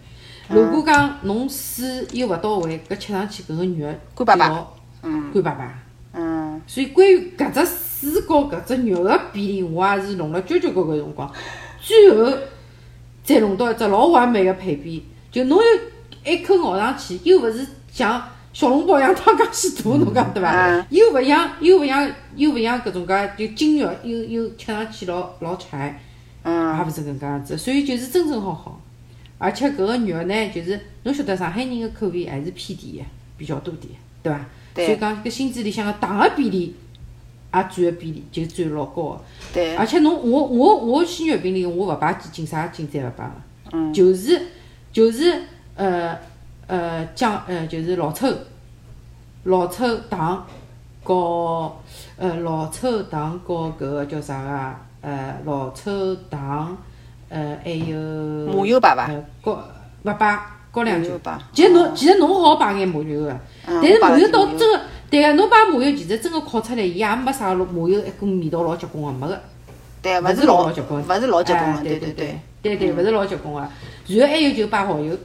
[0.50, 4.68] 如果讲侬水又勿到位，搿吃上去搿个肉干巴巴，
[5.02, 5.80] 嗯，干巴巴。
[6.16, 7.66] 嗯，所以关于搿只
[8.12, 11.32] 水和搿只肉个比例，我也是弄了交交关关辰光，
[11.82, 12.32] 最后
[13.24, 15.06] 才弄到一只老完美个配比。
[15.32, 20.86] 就侬有一口咬上去，又勿是像小笼包一样汤介许大，侬讲对伐？
[20.90, 26.00] 又勿像又勿像又勿像搿种介就筋肉，又又吃上去老老柴，
[26.46, 27.58] 也勿是搿能介样子。
[27.58, 28.80] 所以就是正正好好。
[29.40, 34.46] 而且搿个肉呢，就是侬晓得上海人个口味还是偏甜个，比较多点，对伐？
[34.76, 36.76] 所以讲搿心子里向个糖个比例，
[37.54, 39.22] 也占个比例就占老高个。
[39.54, 43.30] 对，而且侬我我我鲜月饼里我勿摆鸡精，啥精侪勿摆
[43.72, 44.42] 个，就是
[44.92, 45.42] 就是
[45.76, 46.18] 呃
[46.68, 48.28] 呃酱呃就是老抽、
[49.44, 50.46] 老抽糖
[51.04, 51.72] 和
[52.18, 54.42] 呃老抽糖和搿个叫啥
[55.02, 56.78] 个呃老抽糖
[57.30, 57.98] 呃还有
[58.48, 59.06] 麻油摆伐？
[59.08, 59.64] 呃高
[60.04, 60.40] 勿摆
[60.72, 61.20] 高两句麻油。
[61.24, 61.40] 摆。
[61.52, 63.32] 其实侬其实侬好摆眼麻油个，
[63.68, 64.82] 嗯但是麻油到真个，
[65.14, 69.40] 对个，侬摆麻油其实真个烤出来，伊也没啥麻油一股味道老结棍个，没个，
[70.02, 72.40] 对，勿是勿是老结棍，勿是老结棍哎个，对对对对。
[72.64, 73.60] 对对，勿是老结棍个。
[74.08, 75.16] 然后还有就摆蚝油，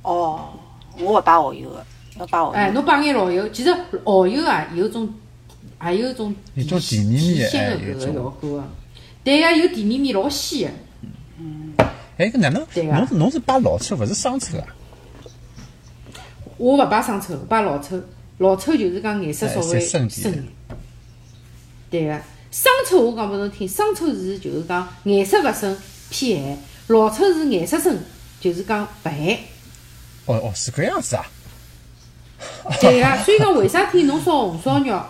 [0.00, 0.48] 哦，
[0.98, 1.84] 我勿摆蚝油个，
[2.20, 2.72] 要摆蚝哎，油。
[2.72, 3.70] 侬摆眼老油，其实
[4.02, 5.12] 蚝油啊有种，
[5.84, 8.64] 也有种有种甜蜜蜜的提鲜哎个效果个。
[9.22, 11.06] 对个，有甜蜜蜜，老鲜个。
[11.38, 11.74] 嗯
[12.16, 12.66] 哎，搿哪能？
[12.74, 14.64] 侬侬是摆老抽，勿是生抽啊？
[16.56, 18.00] 我勿摆生抽，摆老抽。
[18.38, 20.44] 老抽就是讲颜色稍微哎深深点
[21.90, 25.76] 对个，生抽我讲拨侬听，生抽是就是讲颜色勿深
[26.10, 27.98] 偏咸，老抽是颜色深，
[28.40, 29.38] 就是讲勿咸。
[30.26, 31.24] 哦哦，是搿样子啊？
[32.80, 35.00] 对个，所以讲为啥体侬烧红烧肉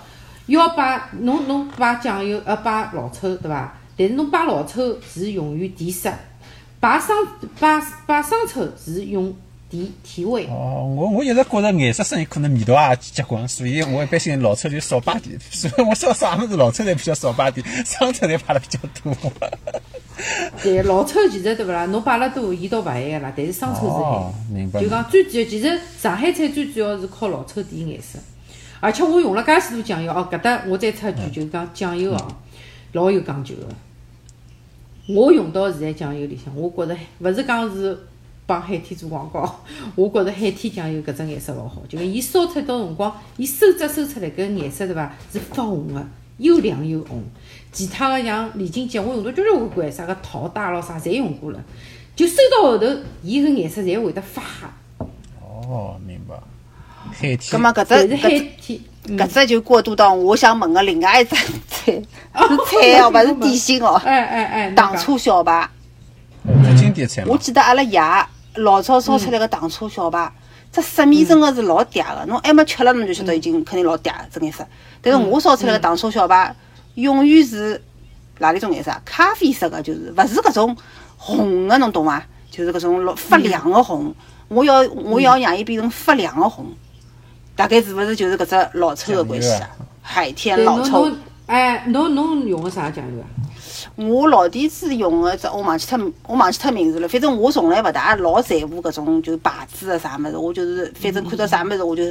[0.47, 3.79] 要摆侬侬摆酱油呃摆老抽对伐？
[3.97, 6.13] 但是侬摆老抽是用于提色，
[6.81, 7.15] 摆生
[7.61, 9.35] 摆摆生抽是用
[9.73, 10.47] 提提味。
[10.49, 19.17] 哦，我我一直觉着颜色深可能味道也结棍，所以我一般性老抽就少摆点，所以我烧啥物事老抽侪比较少摆点，生抽侪摆了比较多。
[20.63, 21.87] 对，老抽其实对勿啦？
[21.87, 23.91] 侬摆了多，伊倒勿咸个啦，但是生抽是咸。
[23.91, 24.81] 哦，明白。
[24.81, 28.19] 就讲最主要，其实上海菜最主要是靠老抽提颜色，
[28.81, 30.29] 而且我用了介许多酱油哦。
[30.31, 32.29] 搿搭我再插一句，就是讲酱油哦，
[32.93, 33.69] 老有讲究个。
[35.09, 37.99] 我用到现在酱油里向，我觉着勿是讲是
[38.47, 39.61] 帮海天做广告，
[39.95, 45.15] 我觉着海天酱油搿只颜色老好，就讲伊烧出到辰光，伊收汁收出来搿颜色对伐？
[45.33, 46.05] 是发红个，
[46.39, 47.23] 又亮又红。
[47.71, 51.61] 其他个像李锦记，我用到交交关关，啥个桃大咯啥，侪用过了。
[52.15, 52.87] 就收到后头，
[53.23, 55.07] 伊个颜色侪会得发黑。
[55.41, 56.35] 哦，明白。
[57.11, 57.39] 海天。
[57.39, 58.81] 搿但是海只搿只
[59.17, 61.35] 搿只就过渡到我想问个另外一只
[61.69, 62.03] 菜，是
[62.35, 65.69] 菜哦，勿是点心哦，哎哎哎，糖醋小排。
[67.27, 67.39] 我。
[67.39, 68.01] 记得阿拉爷
[68.57, 70.31] 老早烧出来个糖醋小排，
[70.71, 74.67] 这色面真的是老嗲的，侬还没吃了侬就晓得已经肯定老嗲这颜色。
[75.01, 76.55] 但是我烧出来个糖醋小排，
[76.95, 77.83] 永远是
[78.39, 79.01] 哪里种颜色啊？
[79.05, 80.77] 咖啡色的，就是勿是搿种
[81.17, 82.23] 红的，侬懂伐？
[82.51, 84.15] 就是搿种老发亮的红。
[84.49, 86.67] 我要我要让伊变成发亮的红，
[87.57, 89.71] 大概是勿是就是搿只老抽的关系啊？
[90.03, 91.11] 海天老抽。
[91.47, 93.27] 哎，侬侬用个啥酱油啊？
[93.97, 97.07] 我老底子用个只，我忘记脱，我忘记脱名字了。
[97.07, 102.05] 反正我从来勿大老在乎搿种就牌子个啥物事，我就是反正看到啥物事我就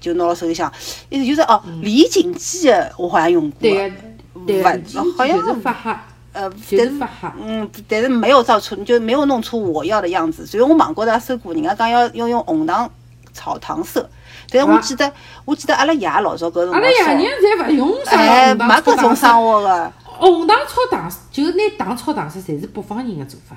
[0.00, 0.72] 就拿到手里向。
[1.10, 3.92] 一就是哦，李锦记的我好像用过对
[4.34, 4.80] 勿个，
[5.18, 5.94] 好像是发黑，
[6.32, 7.32] 呃，就是但是。
[7.38, 10.46] 嗯，但是没有造出就没有弄出我要的样子。
[10.46, 12.90] 所以我网高头也搜过，人家讲要要用红糖
[13.34, 14.08] 炒糖色，
[14.50, 15.12] 但是我啊记得
[15.44, 19.92] 我记得阿拉爷老早搿辰阿拉爷娘侪勿用啥哎，没红糖炒搿种生活个。
[20.18, 23.56] 红糖炒糖，就是拿糖炒糖色，侪是北方人的做法。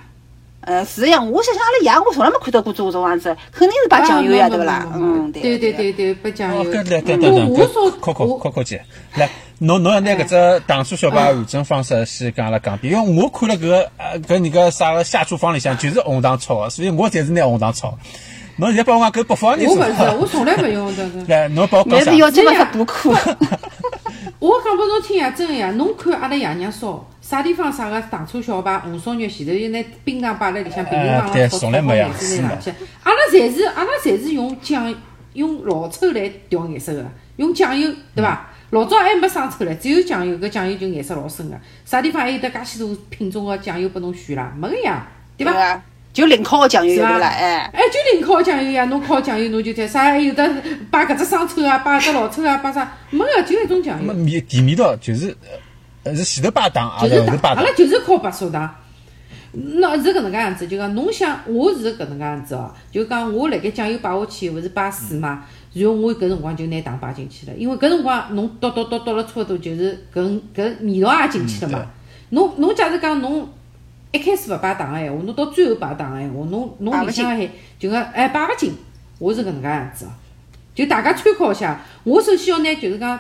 [0.62, 4.86] 呃，是呀，我想想阿拉爷，我从来没看到过做搿种样子，肯定是摆酱油呀，啊对勿啦？
[4.94, 6.72] 没没没没嗯，对对对对，摆酱哦，油。
[6.72, 8.84] 搿来等我等等，我说搿 Coco 我 Coco 姐，
[9.16, 17.98] 来，侬侬要拿搿只糖醋小排完整方式先讲阿拉讲遍，因为我看了搿个呃搿人个啥个下厨房里向就是红糖炒个，所以我侪是拿红糖炒。
[18.58, 21.24] 侬现在帮我讲搿北方人做我勿是，法，我从来勿用这个。
[21.34, 22.20] 来，侬帮我讲啥但是？
[22.20, 23.16] 要经过只补课，
[24.40, 32.72] 我讲拨侬听呀，真个呀，侬看阿拉爷娘烧，啥地方啥个糖醋小排、红烧肉前头有拿冰糖摆辣里向，平平哎对常常炒炒从来没颜色拿上去。
[33.04, 34.96] 阿拉侪是阿拉侪是用酱
[35.34, 38.48] 用老抽来调颜色个，用酱油对伐？
[38.70, 41.58] 老早还没生抽唻，只有酱油，搿酱油就颜色老深个。
[41.84, 44.54] 啥地方还有得介许多品种个酱油拨侬选啦？
[44.56, 45.82] 没个呀，对伐？
[46.10, 46.14] 伐？
[46.14, 47.08] 就零烤个酱油是伐？
[47.10, 47.28] 对勿啦？
[47.28, 50.50] 哎，哎，就零烤酱油呀，侬烤酱油侬就在啥还有的
[50.90, 52.92] 摆搿只生抽啊，摆只老抽啊，摆啥？
[53.10, 54.14] 没个，就一种酱油。
[54.14, 55.36] 么味甜味道就是
[56.04, 57.72] 呃是前头摆糖，还就是后头摆糖阿拉？
[57.76, 58.76] 就是靠白砂糖。
[59.52, 65.44] 那是搿能介样子，就讲侬想，我是搿能介样子哦，就讲我辣盖酱油摆下去，勿是摆水嘛，
[65.74, 71.84] 然后我搿辰光就拿糖摆进去了，因为搿辰光侬倒倒倒倒了差勿多，就是搿搿味道也进去了嘛。
[72.30, 73.50] 侬侬假使讲侬
[74.12, 78.74] 一开始勿摆糖个闲话，侬到最后摆糖个闲话，侬侬勿里向还就讲哎摆勿进，
[79.20, 80.10] 我是搿能介样子哦，
[80.74, 81.80] 就大家参考一下。
[82.04, 83.20] 我首先要拿就是讲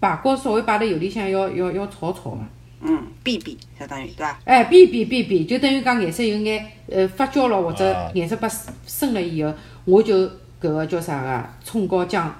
[0.00, 2.38] 排骨稍微摆辣油里向要要要炒炒个。
[2.82, 4.38] 嗯，煸煸相当于对伐？
[4.44, 8.48] 哎，煸煸煸煸，就等于讲颜色有眼呃发焦了，或者啊颜色拨
[8.86, 9.52] 深了以后，
[9.84, 10.14] 我就
[10.60, 12.34] 搿个叫啥个葱高姜，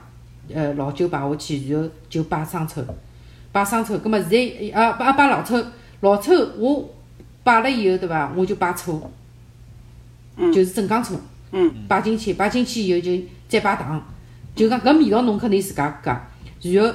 [0.54, 2.82] 呃老酒摆下去，然后就摆生抽，
[3.52, 5.62] 摆生抽，葛末现在啊摆摆老抽，
[6.00, 6.88] 老抽我
[7.42, 9.10] 摆了以后对伐，我就摆醋，
[10.36, 10.52] 嗯。
[10.52, 11.18] 就是镇江醋，
[11.52, 13.10] 嗯，摆进去，摆进去以后就
[13.48, 14.02] 再摆糖，
[14.54, 16.28] 就讲搿味道侬肯定自家加，
[16.62, 16.94] 然后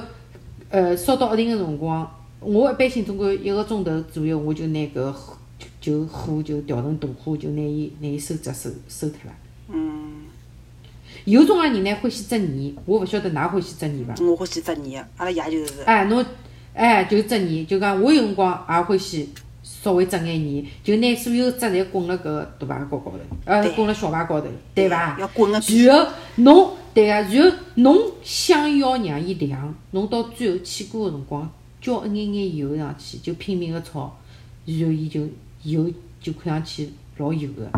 [0.70, 5.36] 呃烧到一定个辰光，我一般性总归一个钟头左右，我就拿搿火
[5.80, 9.32] 就火就调成大火，就拿伊拿伊收汁收收脱了。
[9.68, 10.24] 嗯，
[11.24, 14.14] 有种个人呢欢喜汁泥，我勿晓得㑚欢喜汁泥伐？
[14.24, 15.82] 我欢喜汁泥个，阿拉爷就是。
[15.84, 16.24] 哎，侬
[16.74, 19.30] 哎就汁泥，就讲我有辰光也欢喜
[19.82, 25.16] 稍微整眼泥，就拿所有汁侪滚辣搿大排高高头，呃，滚辣小排高头，对伐？
[25.18, 31.48] 要滚个然后侬对个，然后侬想要让伊凉，侬到最后起锅个辰光，
[31.80, 34.16] 浇一眼眼油上去，就拼命个炒，
[34.64, 35.20] 然后伊就
[35.62, 35.88] 油
[36.20, 37.68] 就看上去老油个。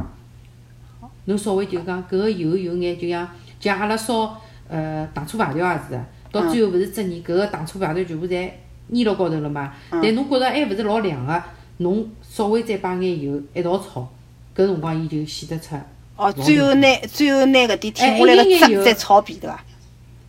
[1.26, 3.28] 侬稍微就讲搿个油有眼就像
[3.60, 5.90] 就像阿拉烧呃糖醋排条也是。
[5.90, 8.50] 个，到最后勿是汁泥搿个糖醋排条全部侪
[8.90, 9.74] 粘辣高头了嘛？
[9.90, 11.42] 但侬觉着还勿是老凉个，
[11.78, 14.06] 侬稍微再摆眼油一道炒，
[14.54, 15.74] 搿辰光伊就显得出。
[16.16, 19.64] 哦，最后拿最后拿搿点哎挺下来个汁再炒遍，对伐？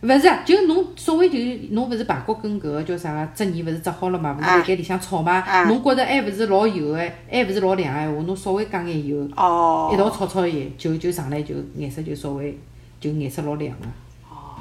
[0.02, 1.36] 勿是啊，就侬稍微就
[1.74, 12.56] 侬勿是排骨跟搿个叫啥个汁泥勿是炸好了嘛，勿是辣盖里向炒嘛啊，侬觉着还勿是老油个，还勿是老凉个闲话，侬稍微加眼油，哦一，道炒炒伊，就就上来就颜色就稍微
[12.98, 13.86] 就颜色老亮个。
[14.30, 14.56] 哦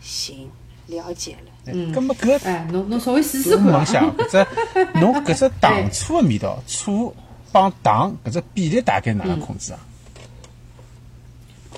[0.00, 0.48] 行，
[0.86, 1.55] 了解了。
[1.72, 3.72] 嗯咁么搿哎，侬侬稍微试试看侬。
[3.72, 7.14] 搿问下，搿只侬搿只糖醋个味道，醋
[7.50, 9.78] 帮糖搿只比例大概哪能控制啊？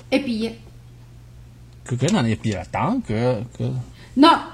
[0.09, 0.49] 一比一。
[1.87, 2.63] 搿搿哪能一比啊？
[2.71, 3.71] 糖搿搿
[4.13, 4.47] 那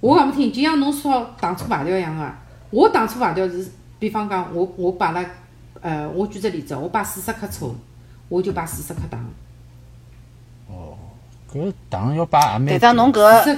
[0.00, 2.32] 我讲勿听，就像侬烧糖醋排条一样个。
[2.70, 5.24] 我糖醋排条是，比方讲，我我摆了，
[5.80, 7.76] 呃，我举只例子，我摆四十克醋，
[8.28, 9.24] 我就摆四十克糖。
[10.68, 10.96] 哦
[11.52, 13.56] 搿糖要摆也蛮队长，侬搿这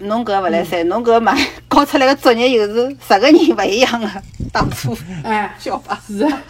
[0.00, 1.34] 侬搿勿来三，侬搿嘛
[1.68, 4.08] 搞出来个作业又是十个人勿一样个
[4.52, 6.00] 糖醋哎， 小吧？
[6.06, 6.42] 是啊。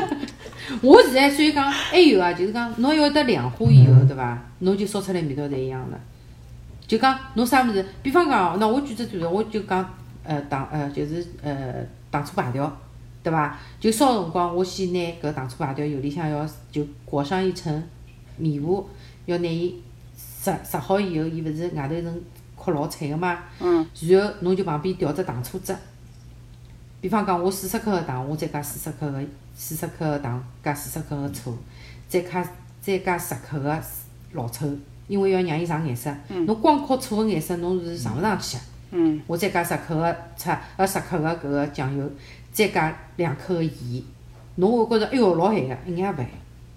[0.82, 4.38] 我现在所以讲还有啊，就是讲侬要得量化以后，对伐？
[4.60, 5.98] 侬就烧出来味道侪一样了。
[6.86, 11.74] 就讲侬啥物事，比方讲哦，那我举只例子，我就讲呃糖呃就是呃
[12.10, 12.70] 糖醋排条，
[13.22, 13.58] 对伐？
[13.80, 17.82] 就烧辰光，我先拿搿糖醋排条油里向要就裹上一层
[18.36, 18.86] 面糊，
[19.26, 19.74] 要拿伊
[20.42, 22.20] 炸炸好以后，伊勿是外头一层
[22.62, 23.38] 壳老脆个嘛？
[23.60, 23.86] 嗯。
[24.02, 25.74] 然后侬就旁边调只糖醋汁。
[27.00, 29.22] 比方讲，我四十克个糖，我再加四十克个
[29.54, 31.56] 四十克个糖，加四十克个醋，
[32.08, 32.44] 再加
[32.80, 33.80] 再加十克个
[34.32, 34.68] 老抽，
[35.06, 36.12] 因为要让伊上颜色。
[36.28, 38.62] 侬光靠醋个颜色，侬是上勿上去个。
[38.90, 42.10] 嗯，我再加十克个醋，呃十克个搿个酱油，
[42.50, 44.02] 再加两克个盐。
[44.56, 46.30] 侬会觉着哎哟老咸个，一眼也勿咸，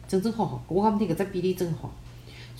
[0.07, 0.63] 正正好好。
[0.67, 1.91] 我讲勿听搿只比例真好。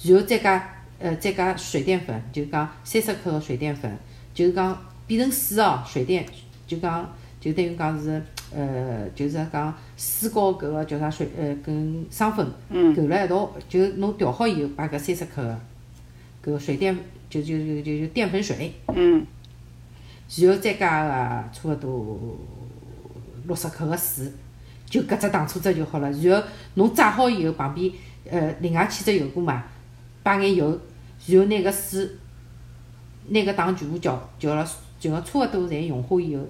[0.02, 0.68] 然后再加
[1.02, 3.92] 呃再加水淀粉，就讲三十克个水淀粉，
[4.34, 6.26] 就是讲变成水哦，水淀
[6.68, 8.22] 就讲就等于讲是
[8.56, 15.60] 呃就是讲水和搿个叫啥水呃跟生粉嗯勾辣一道，就侬调好以后把搿三十克个
[16.44, 16.96] 搿个水淀
[17.30, 18.74] 就就就就就淀粉水。
[18.94, 19.26] 嗯，
[20.38, 22.38] 然后再加个差勿多
[23.48, 24.32] 六十克个水，
[24.86, 26.12] 就搿只糖醋汁就好了。
[26.12, 27.92] 然后侬炸好以后，旁边
[28.30, 29.64] 呃另外起只油锅嘛，
[30.24, 30.80] 摆眼油，
[31.28, 32.10] 然后拿搿水，
[33.30, 34.68] 拿搿糖全部搅搅了，
[35.00, 36.44] 搅了差勿多侪融化以后，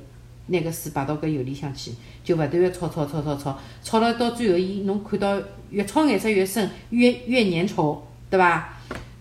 [0.47, 1.91] 拿搿水摆到搿油里向去，
[2.23, 7.99] 就勿断个炒炒炒炒炒，炒了到最后伊侬看到越炒颜色越深，越越粘稠，
[8.29, 8.69] 对伐？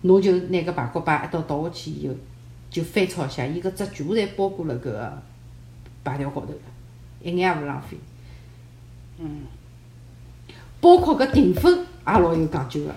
[0.03, 2.13] 侬就拿搿排骨排一道倒下去以后。
[2.71, 5.21] 就翻炒一下，伊搿汁全部侪包裹辣搿个
[6.05, 6.59] 排条高头了，
[7.21, 7.97] 一眼也勿浪费。
[9.19, 9.41] 嗯。
[10.79, 12.95] 包括搿淀粉也老有讲究个，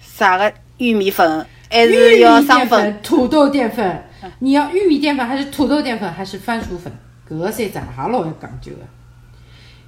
[0.00, 2.68] 啥个玉米粉还是要生粉？
[2.68, 4.04] 粉、土豆淀粉，
[4.40, 6.92] 你要玉米淀粉还是土豆淀粉还是番薯粉？
[7.28, 8.78] 搿个三只也老有讲究个。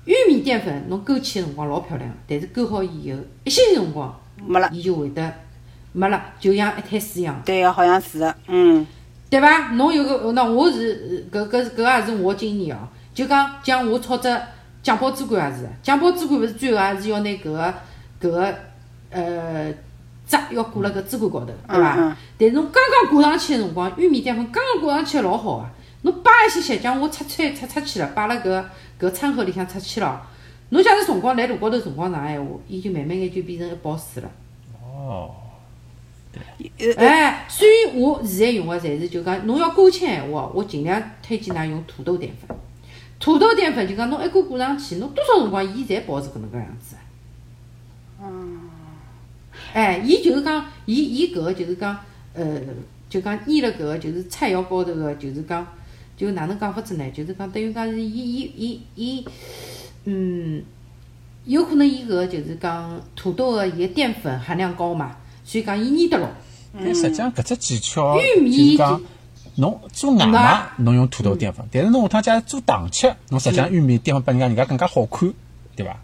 [0.05, 4.69] 玉米淀粉侬勾芡个辰光老漂亮，但是勾好以后一歇辰光，没了。
[4.73, 5.33] 伊就会得
[5.93, 7.41] 没了，就像一滩水一样。
[7.45, 8.35] 对个，好像是的。
[8.47, 8.87] 嗯
[9.31, 9.69] 对伐？
[9.75, 12.81] 侬有个，那我是搿搿搿也是我经验哦。
[13.13, 14.35] 就讲像我炒只
[14.83, 17.75] 酱爆猪肝也是，酱爆猪肝勿是最后也是要拿搿个
[18.21, 18.55] 搿个
[19.11, 19.71] 呃
[20.29, 22.17] 汁要挂辣搿猪肝高头，对伐？
[22.39, 25.71] 但是侬刚刚挂上去个辰光，玉米淀粉刚刚挂上去老好啊。
[26.03, 28.65] 侬摆一歇歇，像我拆穿拆出去了，摆辣搿
[29.01, 30.23] 搿餐盒里向出去了。
[30.69, 34.31] 侬假使辰光辣路高头辰光长闲话，伊就慢慢眼就变成一包水了。
[34.81, 35.35] 哦，
[36.31, 42.57] 对哎，所以我现在用个侪是就讲，侬要勾芡闲话，我尽量推荐㑚用土豆淀粉。
[43.19, 46.97] 土豆淀粉就讲侬一锅挂上去，侬多少辰光伊侪保持搿能介样子。
[48.23, 48.61] 嗯。
[49.73, 51.99] 哎，伊就是讲，伊伊搿个就是讲，
[52.35, 52.61] 呃，
[53.09, 55.67] 就讲腌了搿个就是菜肴高头个，就是讲，
[56.17, 57.11] 就哪能讲法子呢？
[57.11, 59.25] 就是讲等于讲是伊伊伊伊，
[60.05, 60.63] 嗯，
[61.45, 66.31] 有可能伊搿个就是讲土豆个伊个淀粉含量高嘛，所以讲伊粘得牢。
[66.75, 69.01] 但实际上搿只技巧玉米就是讲，
[69.57, 75.33] 侬做外卖侬用土豆淀粉，但是侬下趟假如做糖吃，侬实际上玉米淀粉比人家人家更加好看，
[75.75, 75.97] 对伐？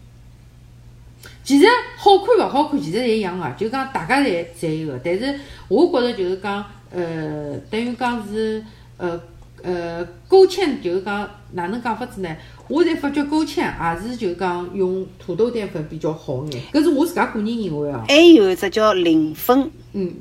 [1.45, 1.65] 其实
[1.95, 4.99] 好看勿好看，其实侪一样个，就讲大家侪侪有个。
[5.03, 8.65] 但是我觉着就是讲，呃，等于讲是
[8.97, 9.21] 呃
[9.61, 12.35] 呃勾芡，就是讲哪能讲法子呢？
[12.67, 18.03] 我才发觉勾芡也是就讲用土豆淀粉比较好眼，搿是我自家个人认为哦。
[18.07, 20.11] 还有一只叫零粉，嗯，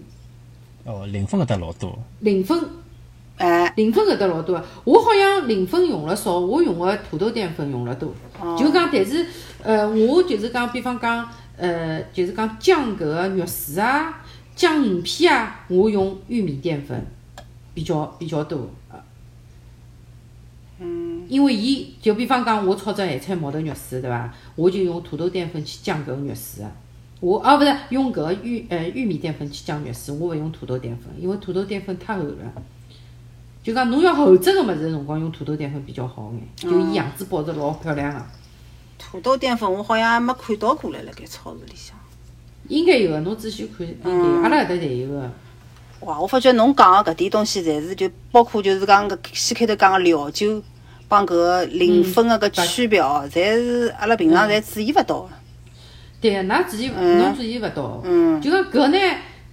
[0.85, 2.61] 哦，零粉搿搭老多，零粉。
[3.37, 8.15] 哎，零粉搿搭老多个，我好像零粉用了少，我用个土豆淀粉用了多。
[8.59, 9.27] 就讲，但是
[9.63, 14.23] 呃，我就是讲，比方讲，呃，就是讲酱搿个肉丝啊，
[14.55, 17.07] 酱鱼片啊，我用玉米淀粉
[17.73, 18.69] 比较比较多。
[18.91, 18.99] 呃
[20.81, 21.25] 嗯。
[21.29, 24.35] 因为伊就比方讲，我炒只咸菜毛豆肉丝，对伐？
[24.57, 26.71] 我就用土豆淀粉去酱搿个肉丝个。
[27.21, 32.35] 我啊，勿是用搿个玉呃玉米淀粉去酱肉丝，我勿用土豆淀粉，因为土豆淀粉太厚了。
[33.65, 38.21] 就讲侬要厚质个物事，辰光用土豆淀粉比较好眼，就伊样子保持老漂亮个。
[38.99, 41.97] 土豆淀粉我好像还没看到过来，辣盖超市里向。
[42.69, 45.31] 应该有个，侬仔细看，应该，阿拉搿搭侪有个。
[46.01, 50.63] 哇，我发觉侬讲个搿点东西，侪是就包括就是讲搿先开头讲个料酒
[51.09, 55.31] 帮搿个零分个搿区别哦，侪是阿拉平常侪注意勿到个。
[56.21, 58.03] 对，㑚注意，侬注意勿到。
[58.05, 58.39] 嗯。
[58.43, 58.99] 就讲搿呢，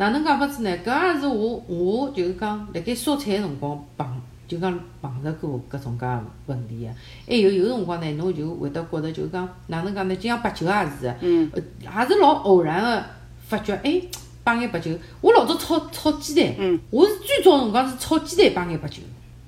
[0.02, 0.78] 哪能讲法子呢？
[0.84, 4.08] 搿也是我，我就是讲辣盖烧菜个辰光碰，
[4.48, 6.08] 就讲碰着过搿种介
[6.48, 6.92] 问题个。
[7.28, 10.16] 还有有辰光呢，侬就会得觉着就是讲哪能讲呢？
[10.16, 13.04] 就像白酒也是个，嗯，呃，也是老偶然个
[13.48, 14.02] 发觉，哎，
[14.44, 14.90] 摆眼白酒。
[15.22, 19.04] 我老早炒炒鸡蛋，嗯，我是最早辰光是炒鸡蛋摆眼白酒，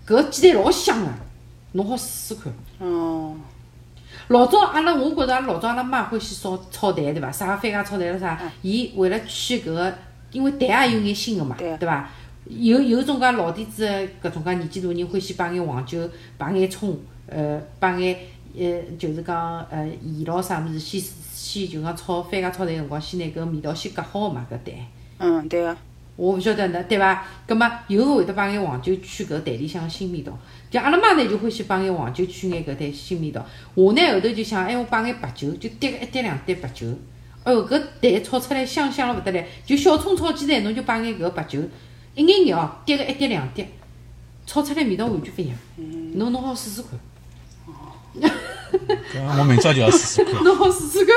[0.06, 1.08] 搿个鸡蛋老香个，
[1.72, 2.54] 侬好试试看。
[2.78, 3.36] 哦，
[4.28, 7.32] 老早阿拉，我觉着阿拉老早阿拉妈欢喜烧炒蛋，对伐？
[7.32, 8.39] 啥番茄炒蛋了啥？
[8.62, 9.91] 伊为了去搿个，
[10.34, 12.09] 因为蛋也有眼腥个嘛，对对伐？
[12.49, 18.17] 有有种介老底子的搿种介年纪大人欢喜摆眼黄酒，摆眼葱，呃，摆眼
[18.57, 21.01] 呃，就是讲呃盐咯啥物事，先
[21.34, 24.75] 先就讲炒番茄炒蛋辰光，先拿搿味道先隔好嘛，搿蛋。
[25.19, 25.77] 嗯，对个。
[26.15, 27.25] 我勿晓得呢，对伐？
[27.47, 30.38] 葛末有个会得摆眼黄酒去搿蛋里向个腥味道。
[30.69, 33.43] 就阿拉妈呢就欢喜摆眼黄酒去眼搿蛋腥味道。
[33.73, 36.88] 我呢后头就想，哎，我摆眼白酒，就滴个一滴两滴白酒。
[37.44, 39.44] 哎哟，搿蛋炒出来香香了勿得了。
[39.66, 41.60] 就小葱炒鸡蛋，侬就摆眼搿白酒，
[42.16, 43.66] 一眼眼哦，滴个一滴两滴，
[44.46, 45.58] 炒出来味道完全勿一样。
[46.16, 46.91] 侬侬好试试看，
[49.14, 50.34] 搿我明朝就要试试看。
[50.44, 51.16] 侬好试试看，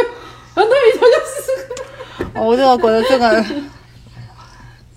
[0.55, 2.45] 啊，侬明朝就试试看。
[2.45, 3.45] 我倒觉着真个，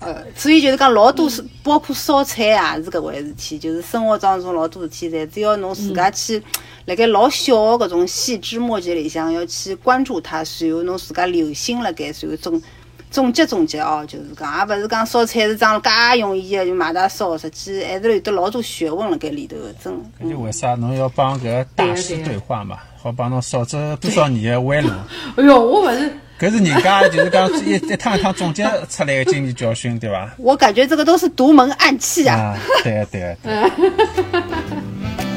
[0.00, 6.42] 呃，所以就是讲老多是包括烧菜也是搿回事体，就是生活当中老多事体，侪只要侬自家去
[6.86, 12.62] 辣盖老小个搿种细枝末节里向要去关注它，然后侬自家留心辣盖，然后总
[13.10, 20.00] 总结总结哦，就是讲，也勿是讲烧菜是桩介容易个就买大烧，实际还是有得老多学问辣盖里头个，真个。
[20.24, 22.78] 搿就为啥侬要帮搿个大师对话嘛？
[22.96, 24.90] 好帮侬少走多少年的弯路。
[25.36, 26.12] 哎哟，我勿是。
[26.38, 30.32] 搿是人家就是讲一一趟一趟总结出来的经验教训，对伐？
[30.38, 32.36] 我感觉这个都是独门暗器啊。
[32.36, 33.70] 啊，对啊对啊对。